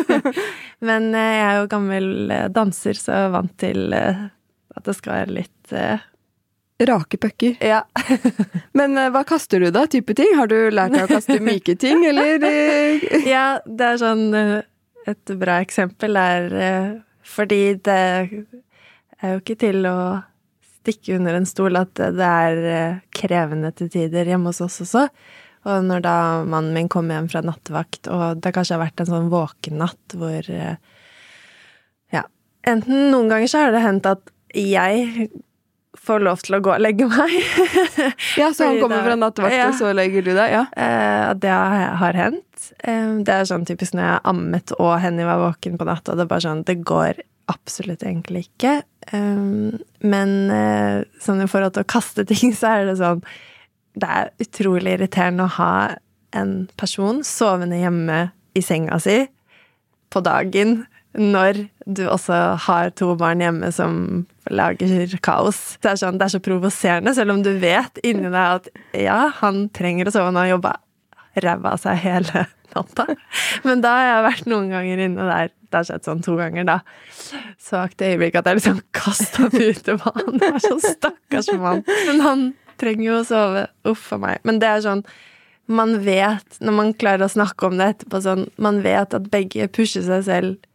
[0.88, 3.98] Men eh, jeg er jo gammel eh, danser, så jeg er vant til
[4.76, 6.06] at det skal være litt eh,
[6.80, 7.56] Rake pucker.
[7.60, 7.84] Ja.
[8.72, 9.84] Men eh, hva kaster du da?
[9.90, 10.32] Type ting?
[10.38, 12.40] Har du lært deg å kaste myke ting, eller?
[12.46, 13.04] eh?
[13.34, 14.56] ja, det er sånn eh,
[15.10, 16.90] Et bra eksempel er eh,
[17.30, 18.00] fordi det
[19.20, 19.98] er jo ikke til å
[20.80, 25.04] stikke under en stol at det er krevende til tider hjemme hos oss også.
[25.68, 29.10] Og når da mannen min kommer hjem fra nattevakt, og det kanskje har vært en
[29.12, 30.48] sånn våkennatt hvor
[32.10, 32.24] Ja.
[32.66, 35.30] Enten noen ganger så har det hendt at jeg
[36.00, 37.32] får lov til å gå og legge meg.
[38.40, 39.66] Ja, så han kommer fra nattevakt, Ja.
[39.68, 40.52] og så legger du deg?
[40.54, 40.62] Ja.
[40.76, 41.50] Eh, det
[42.02, 42.70] har hendt.
[42.84, 46.24] Eh, Det er sånn typisk når jeg ammet og Henny var våken på natta, det
[46.24, 48.82] er bare sånn Det går absolutt egentlig ikke.
[49.12, 50.30] Eh, Men
[51.20, 53.22] sånn i forhold til å kaste ting, så er det sånn
[53.98, 55.72] Det er utrolig irriterende å ha
[56.32, 59.24] en person sovende hjemme i senga si
[60.10, 60.86] på dagen
[61.18, 65.78] når du også har to barn hjemme som lager kaos.
[65.82, 69.20] Det er, sånn, det er så provoserende, selv om du vet inni deg at ja,
[69.40, 70.76] han trenger å sove, han har jobba
[71.40, 72.44] ræva av seg hele
[72.74, 73.06] natta.
[73.66, 75.56] Men da har jeg vært noen ganger inne der.
[75.70, 76.78] Det har skjedd sånn to ganger, da.
[77.62, 81.84] Svakt øyeblikk at jeg liksom kasta ut til banen Det var sånn stakkars mann.
[82.08, 82.46] Men han
[82.80, 83.66] trenger jo å sove.
[83.86, 84.42] Uff a meg.
[84.46, 85.04] Men det er sånn
[85.70, 89.68] man vet, når man klarer å snakke om det etterpå sånn, man vet at begge
[89.70, 90.69] pusher seg selv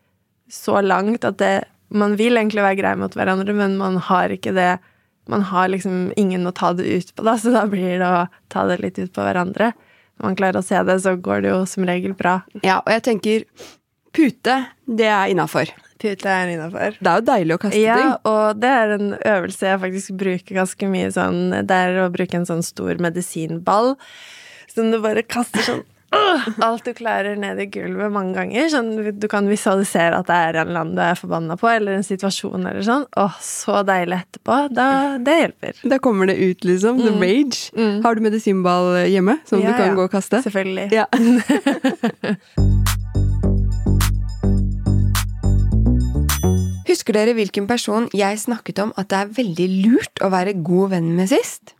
[0.52, 1.54] så langt at det
[1.96, 4.80] Man vil egentlig være grei mot hverandre, men man har ikke det
[5.30, 8.26] Man har liksom ingen å ta det ut på, da, så da blir det å
[8.50, 9.72] ta det litt ut på hverandre.
[10.18, 12.40] Når man klarer å se det, så går det jo som regel bra.
[12.64, 13.46] Ja, og jeg tenker
[14.16, 14.54] pute,
[14.86, 15.72] det er innafor.
[16.00, 16.96] Pute er innafor.
[17.00, 18.14] Det er jo deilig å kaste Ja, ting.
[18.32, 22.38] og det er en øvelse jeg faktisk bruker ganske mye sånn Det er å bruke
[22.38, 23.96] en sånn stor medisinball
[24.72, 25.84] som du bare kaster sånn
[26.66, 28.70] alt du klarer ned i gulvet mange ganger.
[28.74, 32.06] Sånn, du kan visualisere at det er en land du er forbanna på, eller en
[32.08, 33.06] situasjon eller sånn.
[33.22, 34.60] Åh, så deilig etterpå.
[34.76, 34.88] Da,
[35.24, 35.82] det hjelper.
[35.96, 37.02] Da kommer det ut, liksom.
[37.04, 37.70] The rage.
[38.06, 39.98] Har du medisinball hjemme som Ja, du kan ja.
[39.98, 40.42] gå og kaste?
[40.46, 40.90] Selvfølgelig.
[40.96, 41.06] Ja.
[46.86, 50.94] Husker dere hvilken person jeg snakket om at det er veldig lurt å være god
[50.96, 51.74] venn med sist?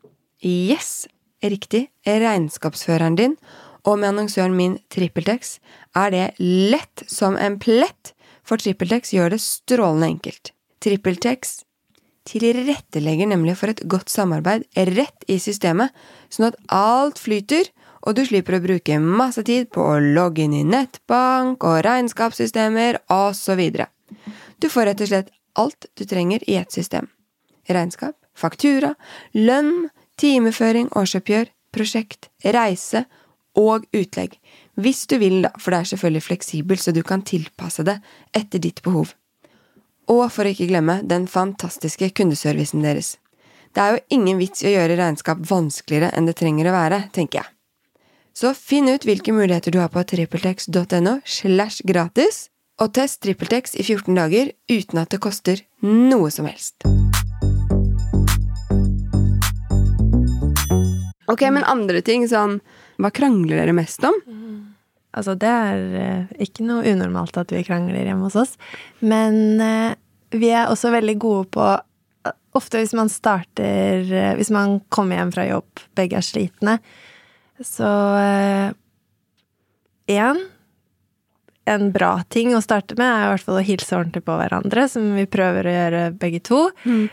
[0.46, 1.06] Yes,
[1.46, 1.88] riktig.
[2.06, 3.38] Regnskapsføreren din
[3.86, 5.58] og med annonsøren min TrippelTex
[5.98, 8.14] er det lett som en plett,
[8.46, 10.52] for TrippelTex gjør det strålende enkelt.
[10.84, 11.62] TrippelTex
[12.26, 14.66] tilrettelegger nemlig for et godt samarbeid
[14.98, 15.94] rett i systemet,
[16.34, 17.70] sånn at alt flyter,
[18.06, 23.02] og du slipper å bruke masse tid på å logge inn i nettbank og regnskapssystemer
[23.14, 23.62] osv.
[24.62, 27.10] Du får rett og slett alt du trenger i ett system.
[27.66, 28.94] Regnskap, faktura,
[29.34, 29.90] lønn,
[30.22, 33.06] timeføring, årsoppgjør, prosjekt, reise
[33.60, 34.38] og utlegg.
[34.76, 38.00] Hvis du vil, da, for det er selvfølgelig fleksibelt, så du kan tilpasse det
[38.36, 39.14] etter ditt behov.
[40.12, 43.16] Og for å ikke glemme den fantastiske kundeservicen deres.
[43.76, 47.02] Det er jo ingen vits i å gjøre regnskap vanskeligere enn det trenger å være,
[47.16, 47.52] tenker jeg.
[48.36, 52.50] Så finn ut hvilke muligheter du har på trippeltex.no slash gratis,
[52.84, 56.84] og test TrippelTex i 14 dager uten at det koster noe som helst.
[61.32, 62.60] Ok, men andre ting sånn
[63.02, 64.18] Hva krangler dere mest om?
[65.16, 68.56] Altså, det er eh, ikke noe unormalt at vi krangler hjemme hos oss.
[69.00, 69.94] Men eh,
[70.36, 74.06] vi er også veldig gode på eh, Ofte hvis man starter
[74.40, 76.78] Hvis man kommer hjem fra jobb, begge er slitne,
[77.60, 77.90] så
[80.12, 80.40] Én
[81.66, 84.84] en bra ting å starte med er i hvert fall å hilse ordentlig på hverandre,
[84.90, 86.60] som vi prøver å gjøre begge to.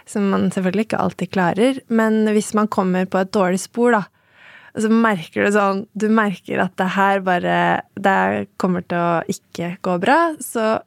[0.04, 1.80] Som man selvfølgelig ikke alltid klarer.
[1.88, 4.02] Men hvis man kommer på et dårlig spor, da,
[4.72, 7.56] og så merker du sånn Du merker at det her bare
[8.00, 10.16] Det kommer til å ikke gå bra.
[10.40, 10.78] Så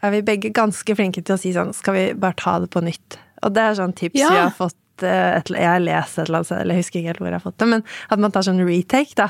[0.00, 2.82] er vi begge ganske flinke til å si sånn Skal vi bare ta det på
[2.86, 3.18] nytt?
[3.42, 4.30] Og det er sånn tips Ja.
[4.30, 7.00] vi har fått eh, et, Jeg har lest et eller annet sted, eller jeg husker
[7.00, 9.28] ikke helt hvor jeg har fått det, men at man tar sånn retake, da.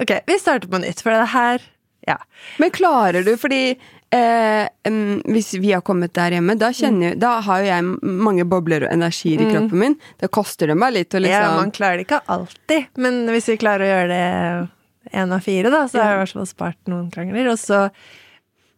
[0.00, 1.60] Ok, vi starter på nytt, for det her
[2.08, 2.16] Ja.
[2.58, 3.76] Men klarer du, fordi
[4.14, 4.92] eh,
[5.30, 8.94] hvis vi har kommet der hjemme, da, kjenner, da har jo jeg mange bobler og
[8.94, 9.98] energier i kroppen min.
[10.22, 11.26] Da koster det meg litt å ja.
[11.26, 15.44] liksom Man klarer det ikke alltid, men hvis vi klarer å gjøre det én av
[15.44, 17.52] fire, da, så har jeg i hvert fall spart noen krangler.
[17.52, 17.86] Og så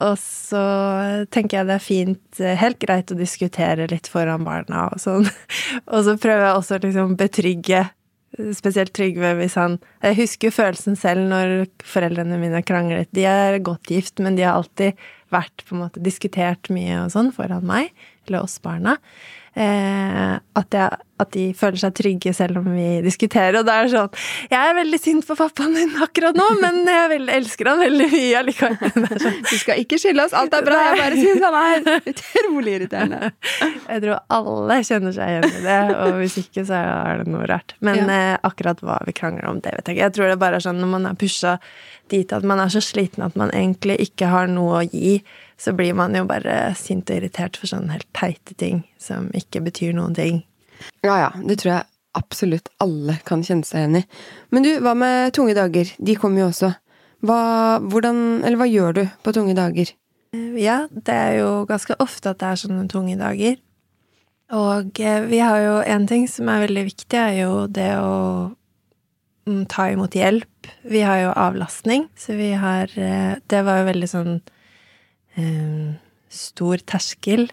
[0.03, 0.62] og så
[1.31, 5.29] tenker jeg det er fint, helt greit å diskutere litt foran barna og sånn.
[5.92, 7.85] Og så prøver jeg også å liksom betrygge,
[8.57, 13.11] spesielt Trygve hvis han Jeg husker følelsen selv når foreldrene mine kranglet.
[13.14, 14.99] De er godt gift, men de har alltid
[15.33, 17.92] vært på en måte diskutert mye og sånn foran meg,
[18.27, 18.99] eller oss barna.
[19.53, 23.59] Eh, at, jeg, at de føler seg trygge selv om vi diskuterer.
[23.61, 24.11] Og det er sånn
[24.51, 28.41] Jeg er veldig sint på pappaen din akkurat nå, men jeg elsker han veldig mye
[28.43, 28.79] allikevel.
[29.23, 29.39] Sånn.
[29.49, 30.81] Du skal ikke skylde oss, alt er bra.
[30.91, 33.33] Jeg bare syns han er utrolig irriterende.
[33.63, 37.47] Jeg tror alle kjenner seg igjen i det, og hvis ikke, så er det noe
[37.51, 37.75] rart.
[37.81, 38.09] Men Ja.
[38.35, 40.05] eh, akkurat hva vi krangler om, det vet jeg ikke.
[40.09, 41.59] Jeg tror det bare er sånn når man er pusha
[42.13, 45.23] dit at man er så sliten at man egentlig ikke har noe å gi,
[45.57, 49.63] så blir man jo bare sint og irritert for sånne helt teite ting som ikke
[49.65, 50.43] betyr noen ting.
[51.07, 54.05] Ja ja, det tror jeg absolutt alle kan kjenne seg igjen i.
[54.53, 55.88] Men du, hva med tunge dager?
[55.99, 56.73] De kommer jo også.
[57.23, 57.42] Hva,
[57.81, 59.92] hvordan, eller hva gjør du på tunge dager?
[60.33, 63.59] Ja, det er jo ganske ofte at det er sånne tunge dager.
[64.53, 68.16] Og eh, vi har jo en ting som er veldig viktig, er jo det å
[69.49, 70.73] mm, ta imot hjelp.
[70.88, 74.35] Vi har jo avlastning, så vi har eh, Det var jo veldig sånn
[75.37, 75.95] um,
[76.33, 77.49] stor terskel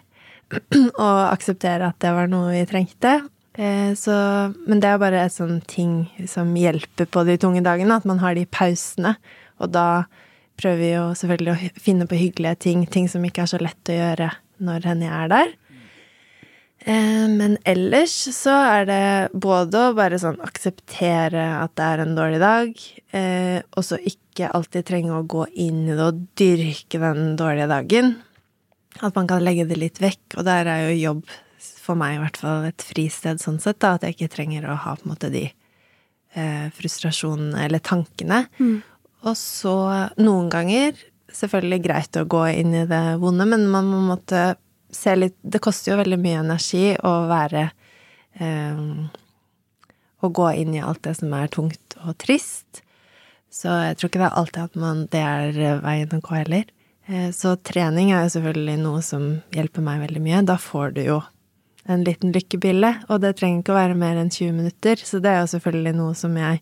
[1.04, 3.20] å akseptere at det var noe vi trengte.
[3.54, 4.14] Eh, så,
[4.66, 8.22] men det er bare et sånn ting som hjelper på de tunge dagene, at man
[8.22, 9.16] har de pausene,
[9.60, 10.04] og da
[10.60, 13.90] prøver vi jo selvfølgelig å finne på hyggelige ting, ting som ikke er så lett
[13.90, 15.52] å gjøre når Henny er der.
[16.80, 19.04] Eh, men ellers så er det
[19.36, 22.72] både å bare sånn akseptere at det er en dårlig dag,
[23.16, 27.68] eh, og så ikke alltid trenge å gå inn i det og dyrke den dårlige
[27.72, 28.14] dagen.
[28.98, 31.36] At man kan legge det litt vekk, og der er jo jobb
[31.80, 34.78] for meg i hvert fall et fristed sånn sett, da, at jeg ikke trenger å
[34.84, 38.44] ha på en måte de eh, frustrasjonene eller tankene.
[38.58, 38.80] Mm.
[39.28, 39.76] Og så
[40.20, 40.98] noen ganger
[41.34, 44.54] selvfølgelig greit å gå inn i det vonde, men man må måtte
[44.90, 47.68] se litt Det koster jo veldig mye energi å være
[48.42, 48.80] eh,
[50.18, 52.82] Å gå inn i alt det som er tungt og trist.
[53.50, 56.66] Så jeg tror ikke det er alltid at man, det er veien å gå heller.
[57.10, 60.42] Eh, så trening er jo selvfølgelig noe som hjelper meg veldig mye.
[60.46, 61.20] Da får du jo
[61.90, 65.00] en liten lykkebille, og det trenger ikke å være mer enn 20 minutter.
[65.02, 66.60] Så det er jo selvfølgelig noe som jeg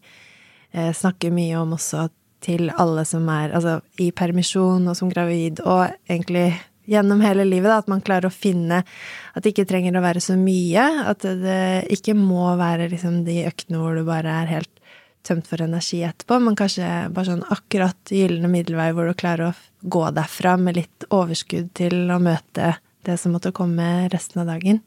[0.72, 2.08] eh, snakker mye om også
[2.44, 6.52] til alle som er altså, i permisjon og som gravid, og egentlig
[6.88, 10.22] gjennom hele livet, da, at man klarer å finne at det ikke trenger å være
[10.24, 10.86] så mye.
[11.10, 11.60] At det
[11.98, 14.72] ikke må være liksom de øktene hvor du bare er helt
[15.26, 19.88] tømt for energi etterpå, men kanskje bare sånn akkurat gylne middelvei hvor du klarer å
[19.88, 22.76] gå derfra med litt overskudd til å møte
[23.06, 24.80] det som måtte komme resten av dagen.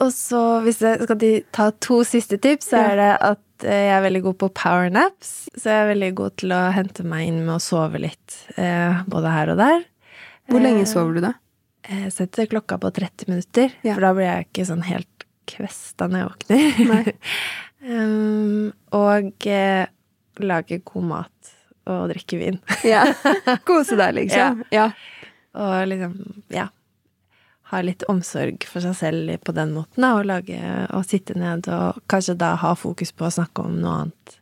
[0.00, 1.20] Og så, hvis jeg skal
[1.52, 5.32] ta to siste tips, så er det at jeg er veldig god på powernaps.
[5.52, 9.02] Så jeg er veldig god til å hente meg inn med å sove litt, eh,
[9.12, 9.82] både her og der.
[10.48, 11.34] Hvor lenge sover du da?
[11.84, 13.92] Eh, jeg setter klokka på 30 minutter, Ja.
[13.94, 17.12] for da blir jeg ikke sånn helt kvesta når jeg våkner.
[17.80, 19.86] Um, og eh,
[20.40, 21.54] lage god mat
[21.90, 22.60] og drikke vin.
[22.86, 23.06] Ja.
[23.68, 24.64] Kose deg, liksom.
[24.74, 24.90] Ja.
[25.58, 26.12] Og liksom,
[26.54, 26.68] ja
[27.70, 30.58] Ha litt omsorg for seg selv på den måten, og lage
[30.90, 34.36] og sitte ned og kanskje da ha fokus på å snakke om noe annet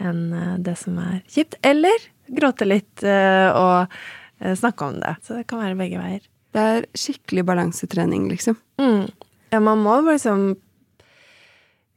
[0.00, 1.58] enn eh, det som er kjipt.
[1.66, 3.92] Eller gråte litt eh, og
[4.40, 5.12] eh, snakke om det.
[5.26, 6.24] Så det kan være begge veier.
[6.56, 8.56] Det er skikkelig balansetrening, liksom.
[8.80, 9.10] Mm.
[9.52, 10.54] Ja, man må liksom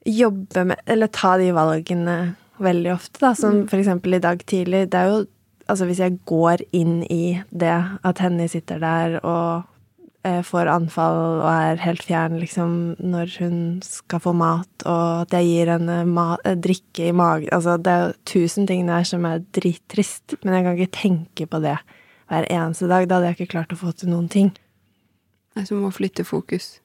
[0.05, 3.33] jobbe med Eller ta de valgene veldig ofte, da.
[3.35, 4.89] Som for eksempel i dag tidlig.
[4.91, 5.23] Det er jo
[5.63, 9.63] Altså, hvis jeg går inn i det at Henny sitter der og
[10.27, 15.37] eh, får anfall og er helt fjern, liksom, når hun skal få mat, og at
[15.37, 16.01] jeg gir henne
[16.43, 20.57] eh, drikke i magen Altså, det er jo tusen ting der som er drittrist, men
[20.57, 21.77] jeg kan ikke tenke på det
[22.27, 23.07] hver eneste dag.
[23.07, 24.51] Da hadde jeg ikke klart å få til noen ting.
[25.55, 26.79] Nei, Så må flytte fokus.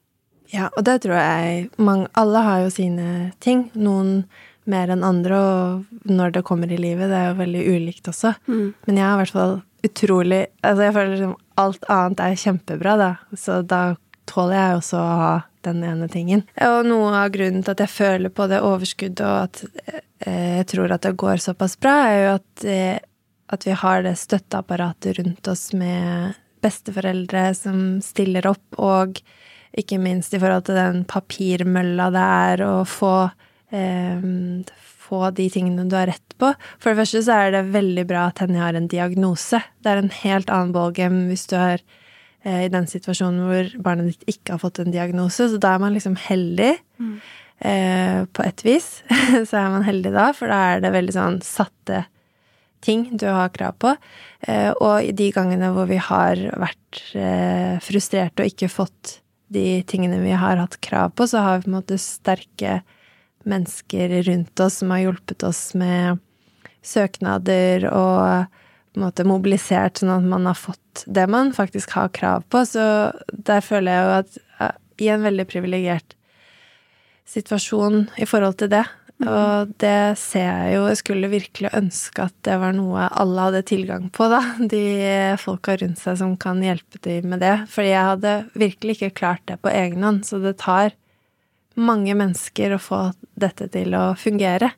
[0.53, 3.69] Ja, og det tror jeg mange, Alle har jo sine ting.
[3.77, 4.23] Noen
[4.69, 7.09] mer enn andre, og når det kommer i livet.
[7.09, 8.35] Det er jo veldig ulikt også.
[8.49, 8.67] Mm.
[8.87, 9.57] Men jeg har i hvert fall
[9.87, 13.11] utrolig Altså, jeg føler liksom alt annet er kjempebra, da.
[13.39, 13.83] Så da
[14.29, 15.35] tåler jeg også å ha
[15.67, 16.45] den ene tingen.
[16.65, 19.63] Og noe av grunnen til at jeg føler på det overskuddet, og at
[20.27, 22.99] eh, jeg tror at det går såpass bra, er jo at, eh,
[23.55, 29.21] at vi har det støtteapparatet rundt oss med besteforeldre som stiller opp, og
[29.81, 33.14] ikke minst i forhold til den papirmølla det er å få
[33.75, 34.27] eh,
[35.09, 36.53] få de tingene du har rett på.
[36.81, 39.61] For det første så er det veldig bra at Henny har en diagnose.
[39.83, 41.83] Det er en helt annen ballgame hvis du er
[42.45, 45.51] eh, i den situasjonen hvor barnet ditt ikke har fått en diagnose.
[45.51, 46.75] Så da er man liksom heldig.
[47.59, 49.01] Eh, på et vis
[49.49, 52.05] så er man heldig da, for da er det veldig sånn satte
[52.87, 53.95] ting du har krav på.
[54.47, 59.83] Eh, og i de gangene hvor vi har vært eh, frustrerte og ikke fått de
[59.89, 62.81] tingene vi har hatt krav på, så har vi på en måte sterke
[63.49, 66.21] mennesker rundt oss som har hjulpet oss med
[66.85, 68.49] søknader og
[68.93, 72.65] på en måte mobilisert sånn at man har fått det man faktisk har krav på.
[72.67, 72.83] Så
[73.31, 74.39] der føler jeg jo at
[74.99, 76.17] i en veldig privilegert
[77.29, 78.85] situasjon i forhold til det.
[79.27, 83.65] Og det ser jeg jo Jeg skulle virkelig ønske at det var noe alle hadde
[83.67, 84.43] tilgang på, da.
[84.71, 84.83] De
[85.43, 87.57] folka rundt seg som kan hjelpe til med det.
[87.73, 90.23] Fordi jeg hadde virkelig ikke klart det på egen hånd.
[90.29, 90.95] Så det tar
[91.79, 93.01] mange mennesker å få
[93.39, 94.73] dette til å fungere.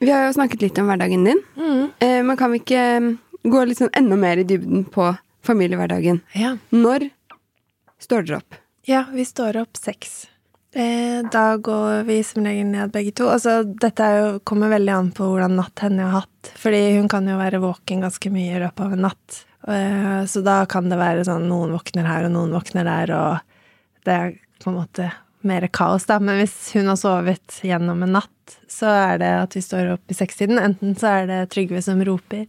[0.00, 1.40] Vi har jo snakket litt om hverdagen din.
[1.56, 1.84] Mm.
[2.28, 3.12] men kan vi ikke mm,
[3.48, 5.14] gå litt sånn enda mer i dybden på
[5.46, 6.20] familiehverdagen?
[6.36, 6.56] Ja.
[6.74, 7.08] Når
[8.02, 8.58] står dere opp?
[8.86, 10.26] Ja, vi står opp seks.
[10.76, 13.30] Eh, da går vi som regel ned begge to.
[13.32, 16.50] Altså, dette jo, kommer veldig an på hvordan natt henne har hatt.
[16.60, 19.38] Fordi hun kan jo være våken ganske mye i løpet av en natt.
[19.72, 24.04] Eh, så da kan det være sånn noen våkner her, og noen våkner der, og
[24.04, 25.08] det er på en måte
[25.48, 26.18] mer kaos, da.
[26.20, 30.12] Men hvis hun har sovet gjennom en natt, så er det at vi står opp
[30.12, 30.60] i sekstiden.
[30.60, 32.44] Enten så er det Trygve som roper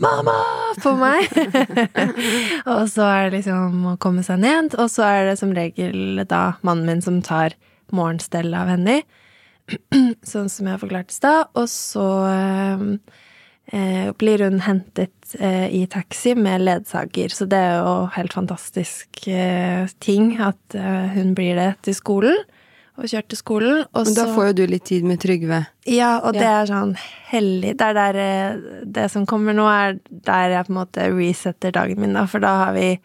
[0.00, 1.28] 'mamma' på meg.
[2.74, 6.22] og så er det liksom å komme seg ned, og så er det som regel
[6.28, 7.56] da mannen min som tar
[7.92, 9.00] morgenstellet av henne.
[10.32, 11.50] sånn som jeg forklarte forklart i stad.
[11.58, 12.08] Og så
[13.70, 17.34] eh, blir hun hentet eh, i taxi med ledsager.
[17.34, 22.42] Så det er jo helt fantastisk eh, ting at eh, hun blir det til skolen.
[23.00, 23.78] Og kjørt til skolen.
[23.96, 25.66] Og Men da så- får jo du litt tid med Trygve.
[25.86, 26.94] ja, og det er sånn
[27.30, 27.76] hellig.
[27.78, 31.72] Det er der eh, Det som kommer nå, er der jeg på en måte resetter
[31.72, 32.26] dagen min, da.
[32.26, 32.98] For da har vi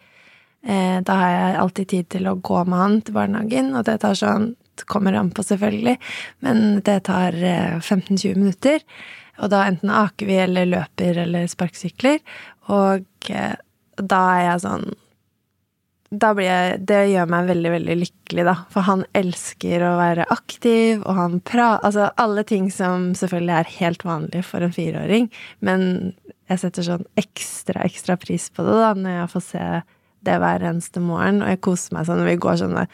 [0.68, 4.00] eh, Da har jeg alltid tid til å gå med han til barnehagen, og det
[4.00, 5.96] tar sånn Det kommer an på, selvfølgelig,
[6.42, 8.80] men det tar eh, 15-20 minutter.
[9.40, 12.20] Og da enten aker vi eller løper eller sparkesykler.
[12.68, 13.54] Og eh,
[13.96, 14.92] da er jeg sånn
[16.10, 18.54] da blir jeg, det gjør meg veldig, veldig lykkelig, da.
[18.70, 21.72] For han elsker å være aktiv, og han pra...
[21.86, 25.28] Altså alle ting som selvfølgelig er helt vanlig for en fireåring.
[25.66, 26.14] Men
[26.50, 29.66] jeg setter sånn ekstra, ekstra pris på det, da, når jeg får se
[30.26, 31.42] det hver eneste morgen.
[31.42, 32.86] Og jeg koser meg sånn når vi går sånne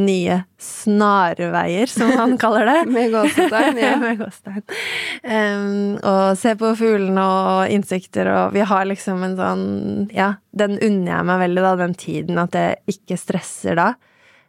[0.00, 2.78] nye snarveier, som han kaller det.
[2.96, 3.94] Med gåsetegn, ja.
[4.02, 4.64] Med gåsetegn.
[5.24, 9.66] Um, og se på fuglene og insekter, og vi har liksom en sånn
[10.14, 13.92] Ja, den unner jeg meg veldig, da, den tiden, at jeg ikke stresser da.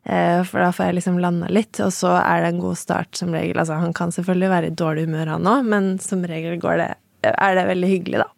[0.03, 3.17] Eh, For da får jeg liksom landa litt, og så er det en god start
[3.19, 3.59] som regel.
[3.61, 6.91] Altså, han kan selvfølgelig være i dårlig humør, han òg, men som regel går det,
[7.31, 8.29] er det veldig hyggelig, da.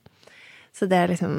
[0.73, 1.35] Så det er liksom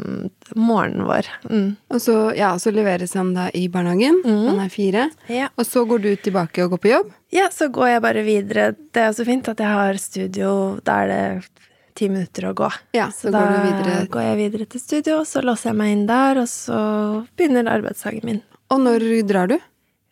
[0.54, 1.26] morgenen vår.
[1.50, 1.70] Mm.
[1.90, 4.20] Og så, ja, så leveres han da i barnehagen.
[4.24, 5.08] Han er fire.
[5.26, 5.48] Ja.
[5.58, 7.10] Og så går du tilbake og går på jobb.
[7.34, 8.68] Ja, så går jeg bare videre.
[8.94, 10.54] Det er så fint at jeg har studio.
[10.86, 11.66] Da er det
[11.98, 12.70] ti minutter å gå.
[12.94, 16.08] Ja, så da går du går jeg videre til studio, så låser jeg meg inn
[16.10, 16.78] der, og så
[17.38, 18.42] begynner arbeidsdagen min.
[18.74, 19.58] Og når drar du?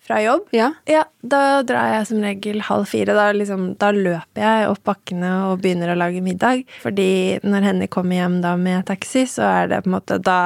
[0.02, 0.48] Fra jobb?
[0.50, 0.72] Ja.
[0.90, 3.14] Ja, da drar jeg som regel halv fire.
[3.14, 6.64] Da, liksom, da løper jeg opp bakkene og begynner å lage middag.
[6.82, 10.38] Fordi når Henny kommer hjem da med taxi, så er det på en måte Da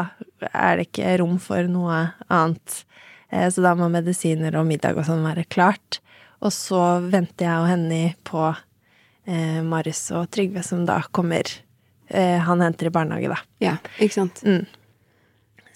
[0.53, 2.83] er det ikke rom for noe annet.
[3.33, 6.03] Eh, Så da må medisiner og middag og sånn være klart.
[6.45, 11.49] Og så venter jeg og Henny på eh, Marius og Trygve, som da kommer
[12.13, 13.41] eh, Han henter i barnehage, da.
[13.65, 14.45] Ja, ikke sant.
[14.45, 14.67] Mm.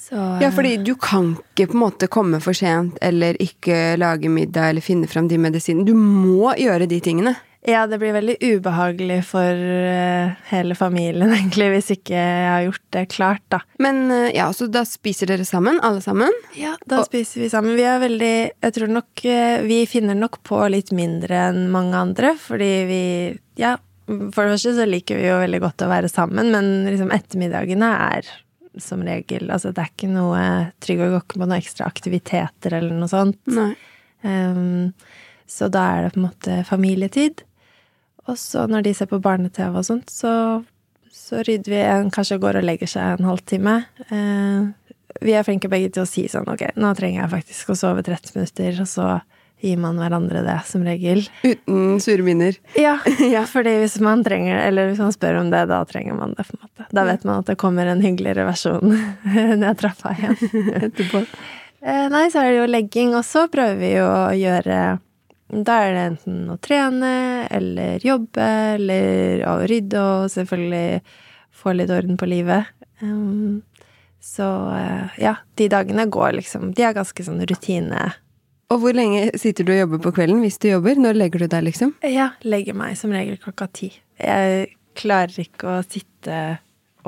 [0.00, 4.32] Så, Ja, fordi du kan ikke på en måte komme for sent eller ikke lage
[4.32, 5.84] middag eller finne fram de medisinene.
[5.86, 7.36] Du må gjøre de tingene.
[7.68, 12.86] Ja, det blir veldig ubehagelig for eh, hele familien, egentlig, hvis ikke jeg har gjort
[12.96, 13.60] det klart, da.
[13.84, 16.32] Men eh, ja, så da spiser dere sammen, alle sammen.
[16.56, 17.76] Ja, da spiser vi sammen.
[17.76, 22.00] Vi er veldig Jeg tror nok eh, Vi finner nok på litt mindre enn mange
[22.00, 23.04] andre, fordi vi
[23.60, 23.76] Ja,
[24.08, 27.90] for det første så liker vi jo veldig godt å være sammen, men liksom ettermiddagene
[28.16, 28.30] er
[28.78, 30.42] som regel Altså, det er ikke noe
[30.82, 33.40] Trygve går ikke på noen ekstra aktiviteter eller noe sånt.
[33.50, 33.72] Nei.
[34.26, 34.92] Ehm,
[35.50, 37.42] så da er det på en måte familietid.
[38.28, 40.32] Og så når de ser på barne-TV og sånt, så,
[41.10, 43.80] så rydder vi en, kanskje går og legger seg en halvtime.
[44.12, 44.70] Uh,
[45.24, 48.04] vi er flinke begge til å si sånn ok, nå trenger jeg faktisk å sove
[48.06, 49.08] 30 minutter, og så
[49.60, 51.22] gir man hverandre det, som regel.
[51.44, 52.56] Uten sure minner.
[52.78, 52.96] Ja,
[53.34, 53.42] Ja.
[53.50, 56.56] fordi hvis man trenger, eller hvis man spør om det, da trenger man det, på
[56.56, 56.86] en måte.
[56.96, 58.96] Da vet man at det kommer en hyggeligere versjon
[59.62, 60.36] ned trappa igjen.
[60.88, 61.24] Etterpå.
[61.80, 64.80] Eh, Nei, så er det jo legging, og så prøver vi jo å gjøre
[65.64, 67.12] Da er det enten å trene,
[67.50, 71.00] eller jobbe, eller å rydde, og selvfølgelig
[71.60, 72.68] få litt orden på livet.
[73.02, 73.62] Um,
[74.20, 74.46] så
[74.76, 78.10] eh, ja, de dagene går liksom De er ganske sånn rutine.
[78.70, 80.98] Og hvor lenge sitter du og jobber på kvelden hvis du jobber?
[81.02, 81.94] Når legger du deg, liksom?
[82.06, 83.88] Ja, legger meg som regel klokka ti.
[84.22, 84.68] Jeg
[85.00, 86.36] klarer ikke å sitte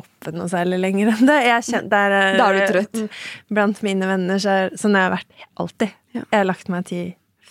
[0.00, 1.38] oppe noe særlig lenger enn det.
[1.46, 3.00] Jeg kjenner, det er, Da er du trøtt.
[3.02, 3.08] mm,
[3.54, 5.94] Blant mine venner så er sånn har jeg vært alltid.
[6.16, 7.02] Jeg har lagt meg ti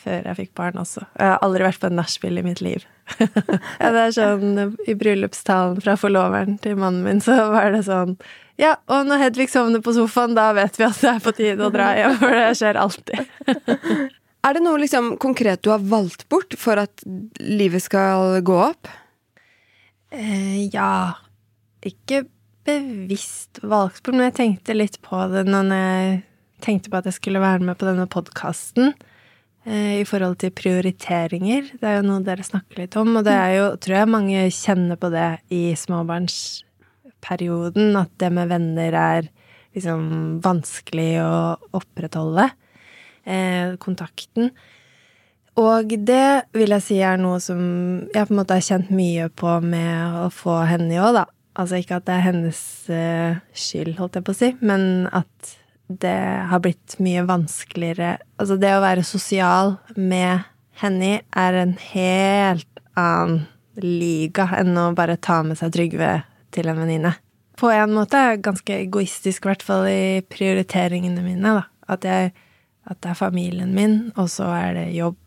[0.04, 1.04] før jeg fikk barn også.
[1.18, 2.86] Jeg har aldri vært på en nachspiel i mitt liv.
[3.82, 8.16] ja, det er sånn I bryllupstalen fra forloveren til mannen min, så var det sånn
[8.62, 11.68] Ja, og når Hedvig sovner på sofaen, da vet vi at det er på tide
[11.68, 13.32] å dra hjem, for det skjer alltid.
[14.42, 17.04] Er det noe liksom konkret du har valgt bort for at
[17.38, 18.90] livet skal gå opp?
[20.12, 21.14] Eh, ja
[21.86, 22.24] Ikke
[22.66, 26.18] bevisst valgt bort, men jeg tenkte litt på det når jeg
[26.62, 28.94] tenkte på at jeg skulle være med på denne podkasten.
[29.66, 31.64] Eh, I forhold til prioriteringer.
[31.78, 34.50] Det er jo noe dere snakker litt om, og det er jo, tror jeg mange
[34.56, 39.30] kjenner på det i småbarnsperioden, at det med venner er
[39.78, 40.02] liksom
[40.44, 42.50] vanskelig å opprettholde.
[43.22, 44.50] Eh, kontakten.
[45.62, 47.62] Og det vil jeg si er noe som
[48.16, 51.26] jeg på en måte har kjent mye på med å få henne i òg, da.
[51.60, 55.61] Altså ikke at det er hennes eh, skyld, holdt jeg på å si, men at
[56.02, 56.20] det
[56.52, 60.46] har blitt mye vanskeligere Altså det å være sosial med
[60.82, 63.46] henne er en helt annen
[63.82, 66.14] liga enn å bare ta med seg Trygve
[66.52, 67.14] til en venninne.
[67.60, 71.68] På en måte er ganske egoistisk, i hvert fall i prioriteringene mine, da.
[71.92, 72.34] At jeg
[72.90, 75.20] at det er familien min, og så er det jobb.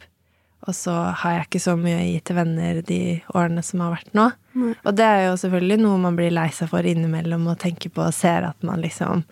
[0.64, 3.00] Og så har jeg ikke så mye å gi til venner de
[3.36, 4.30] årene som har vært nå.
[4.56, 4.72] Nei.
[4.82, 8.06] Og det er jo selvfølgelig noe man blir lei seg for innimellom og tenker på
[8.06, 9.26] og ser at man liksom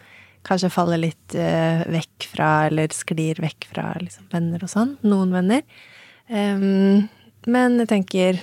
[0.47, 4.97] kanskje faller litt eh, vekk fra, eller sklir vekk fra liksom, venner og sånn.
[5.07, 5.62] Noen venner.
[6.28, 7.09] Um,
[7.51, 8.40] men jeg tenker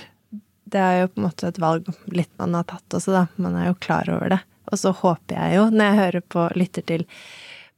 [0.70, 3.24] det er jo på en måte et valg litt man har tatt også, da.
[3.42, 4.40] Man er jo klar over det.
[4.70, 7.06] Og så håper jeg jo, når jeg hører på, lytter til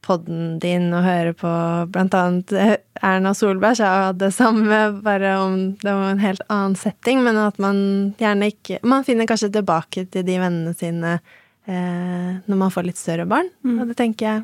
[0.03, 1.51] podden din og hører på
[1.95, 2.75] blant annet eh,
[3.07, 7.39] Erna Solberg, så hadde det samme, bare om det var en helt annen setting, men
[7.39, 7.79] at man
[8.21, 11.21] gjerne ikke Man finner kanskje tilbake til de vennene sine
[11.67, 13.47] når man får litt større barn.
[13.63, 13.77] Mm.
[13.79, 14.41] Og det tenker jeg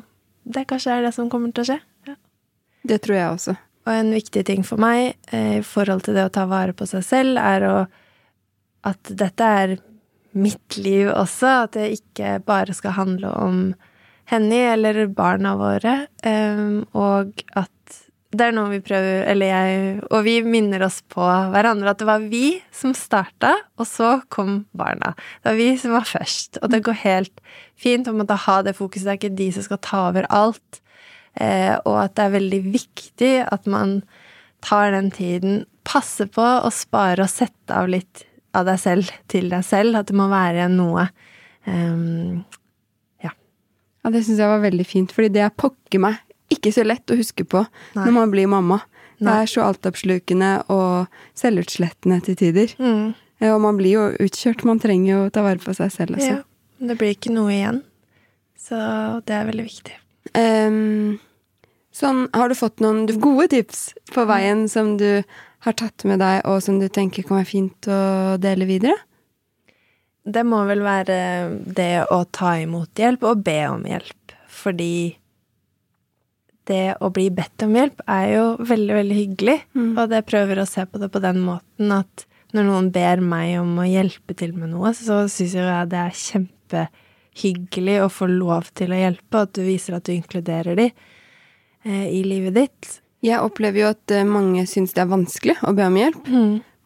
[0.49, 1.79] det kanskje er det som kommer til å skje.
[2.07, 2.15] Ja.
[2.89, 3.55] Det tror jeg også.
[3.85, 6.87] Og en viktig ting for meg eh, i forhold til det å ta vare på
[6.89, 7.75] seg selv, er å
[8.87, 9.75] at dette er
[10.39, 13.57] mitt liv også, at det ikke bare skal handle om
[14.29, 17.71] Henny eller barna våre, um, og at
[18.29, 22.05] det er noe vi prøver, eller jeg, og vi minner oss på hverandre at det
[22.05, 25.15] var vi som starta, og så kom barna.
[25.41, 27.41] Det var vi som var først, og det går helt
[27.79, 29.07] fint å måtte ha det fokuset.
[29.07, 30.81] Det er ikke de som skal ta over alt,
[31.41, 33.97] eh, og at det er veldig viktig at man
[34.65, 39.49] tar den tiden, passer på å spare og sette av litt av deg selv til
[39.49, 41.09] deg selv, at det må være noe
[41.65, 42.45] um,
[43.25, 43.33] Ja,
[44.13, 46.21] det syns jeg var veldig fint, fordi det er pokker meg
[46.53, 47.63] ikke så lett å huske på
[47.95, 48.05] Nei.
[48.05, 48.81] når man blir mamma.
[49.19, 52.71] Det er så altoppslukende og selvutslettende til tider.
[52.79, 53.13] mm,
[53.51, 54.63] Og man blir jo utkjørt.
[54.67, 56.37] Man trenger jo å ta vare på seg selv også.
[56.39, 56.43] Ja.
[56.79, 57.81] Det blir ikke noe igjen.
[58.59, 58.77] Så
[59.27, 59.95] det er veldig viktig.
[60.35, 61.19] Um,
[61.95, 65.23] sånn, har du fått noen gode tips på veien som du
[65.65, 68.95] har tatt med deg, og som du tenker kan være fint å dele videre?
[70.23, 71.19] Det må vel være
[71.75, 75.17] det å ta imot hjelp og be om hjelp, fordi
[76.69, 79.91] det å bli bedt om hjelp er jo veldig, veldig hyggelig, Mm.
[79.97, 83.59] og jeg prøver å se på det på den måten at når noen ber meg
[83.59, 88.71] om å hjelpe til med noe, så syns jeg det er kjempehyggelig å få lov
[88.77, 90.87] til å hjelpe, og at du viser at du inkluderer de
[91.85, 92.89] eh, i livet ditt.
[93.25, 96.29] Jeg opplever jo at eh, mange syns det er vanskelig å be om hjelp.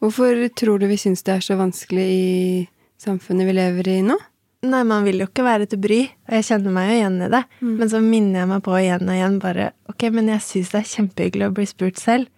[0.04, 2.68] Hvorfor tror du vi syns det er så vanskelig i
[3.00, 4.18] samfunnet vi lever i nå?
[4.64, 5.98] Nei, man vil jo ikke være til bry,
[6.30, 7.42] og jeg kjenner meg jo igjen i det.
[7.60, 7.74] Mm.
[7.82, 10.80] Men så minner jeg meg på igjen og igjen bare Ok, men jeg syns det
[10.80, 12.30] er kjempehyggelig å bli spurt selv.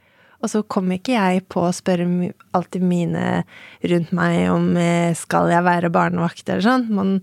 [0.42, 2.06] Og så kommer ikke jeg på å spørre
[2.58, 3.44] alltid mine
[3.88, 6.88] rundt meg om eh, skal jeg være barnevakt eller sånn.
[6.94, 7.14] Man,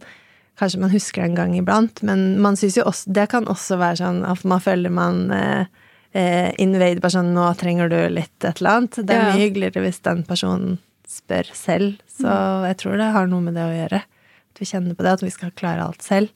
[0.59, 3.79] kanskje man husker det en gang iblant, men man syns jo også Det kan også
[3.83, 5.67] være sånn at man føler man eh,
[6.15, 9.03] eh, invade bare sånn Nå trenger du litt et eller annet.
[9.03, 10.79] Det er mye hyggeligere hvis den personen
[11.11, 11.99] spør selv.
[12.09, 12.67] Så Mm.
[12.71, 14.03] jeg tror det har noe med det å gjøre.
[14.59, 16.29] Vi kjenner på det, at vi skal klare alt selv.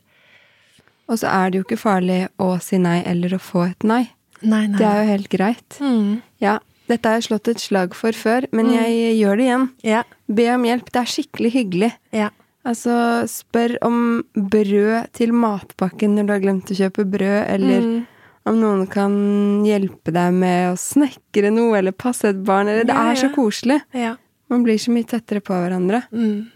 [1.09, 4.09] Og så er det jo ikke farlig å si nei eller å få et nei.
[4.43, 4.79] Nei, nei.
[4.79, 5.79] Det er jo helt greit.
[5.81, 6.23] mm.
[6.43, 6.59] Ja,
[6.89, 8.73] dette har jeg slått et slag for før, men Mm.
[8.75, 9.69] jeg gjør det igjen.
[9.83, 10.03] Ja.
[10.29, 10.91] Be om hjelp.
[10.93, 11.93] Det er skikkelig hyggelig.
[12.13, 12.31] Ja.
[12.67, 18.07] Altså, spør om brød til matpakken når du har glemt å kjøpe brød, eller Mm.
[18.47, 22.95] om noen kan hjelpe deg med å snekre noe, eller passe et barn, eller Det
[22.95, 23.81] Ja, er så koselig.
[23.95, 24.17] Ja.
[24.51, 26.05] Man blir så mye tettere på hverandre.
[26.13, 26.51] Mm.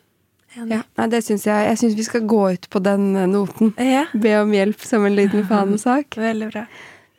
[0.56, 3.74] Ja, det syns jeg Jeg syns vi skal gå ut på den eh, noten.
[3.78, 4.06] Ja.
[4.12, 6.18] Be om hjelp som en liten fanesak.
[6.18, 6.66] Veldig bra.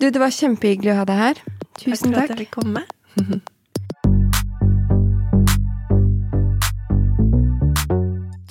[0.02, 1.42] Du, det var kjempehyggelig å ha deg her.
[1.80, 2.12] Tusen takk.
[2.12, 2.12] takk.
[2.12, 2.84] for at jeg fikk komme.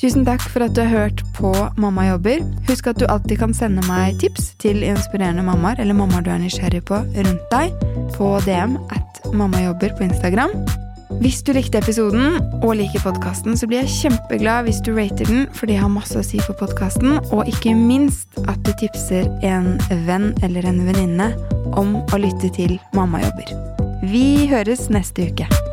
[0.00, 2.40] Tusen takk for at du har hørt på Mamma jobber.
[2.70, 6.40] Husk at du alltid kan sende meg tips til inspirerende mammaer eller mammaer du er
[6.40, 7.74] nysgjerrig på rundt deg,
[8.16, 10.56] på DM at mammajobber på Instagram.
[11.20, 15.42] Hvis du likte episoden og liker podkasten, så blir jeg kjempeglad hvis du rater den,
[15.52, 19.74] for det har masse å si for podkasten, og ikke minst at du tipser en
[20.08, 21.28] venn eller en venninne
[21.76, 23.52] om å lytte til Mamma jobber.
[24.08, 25.69] Vi høres neste uke.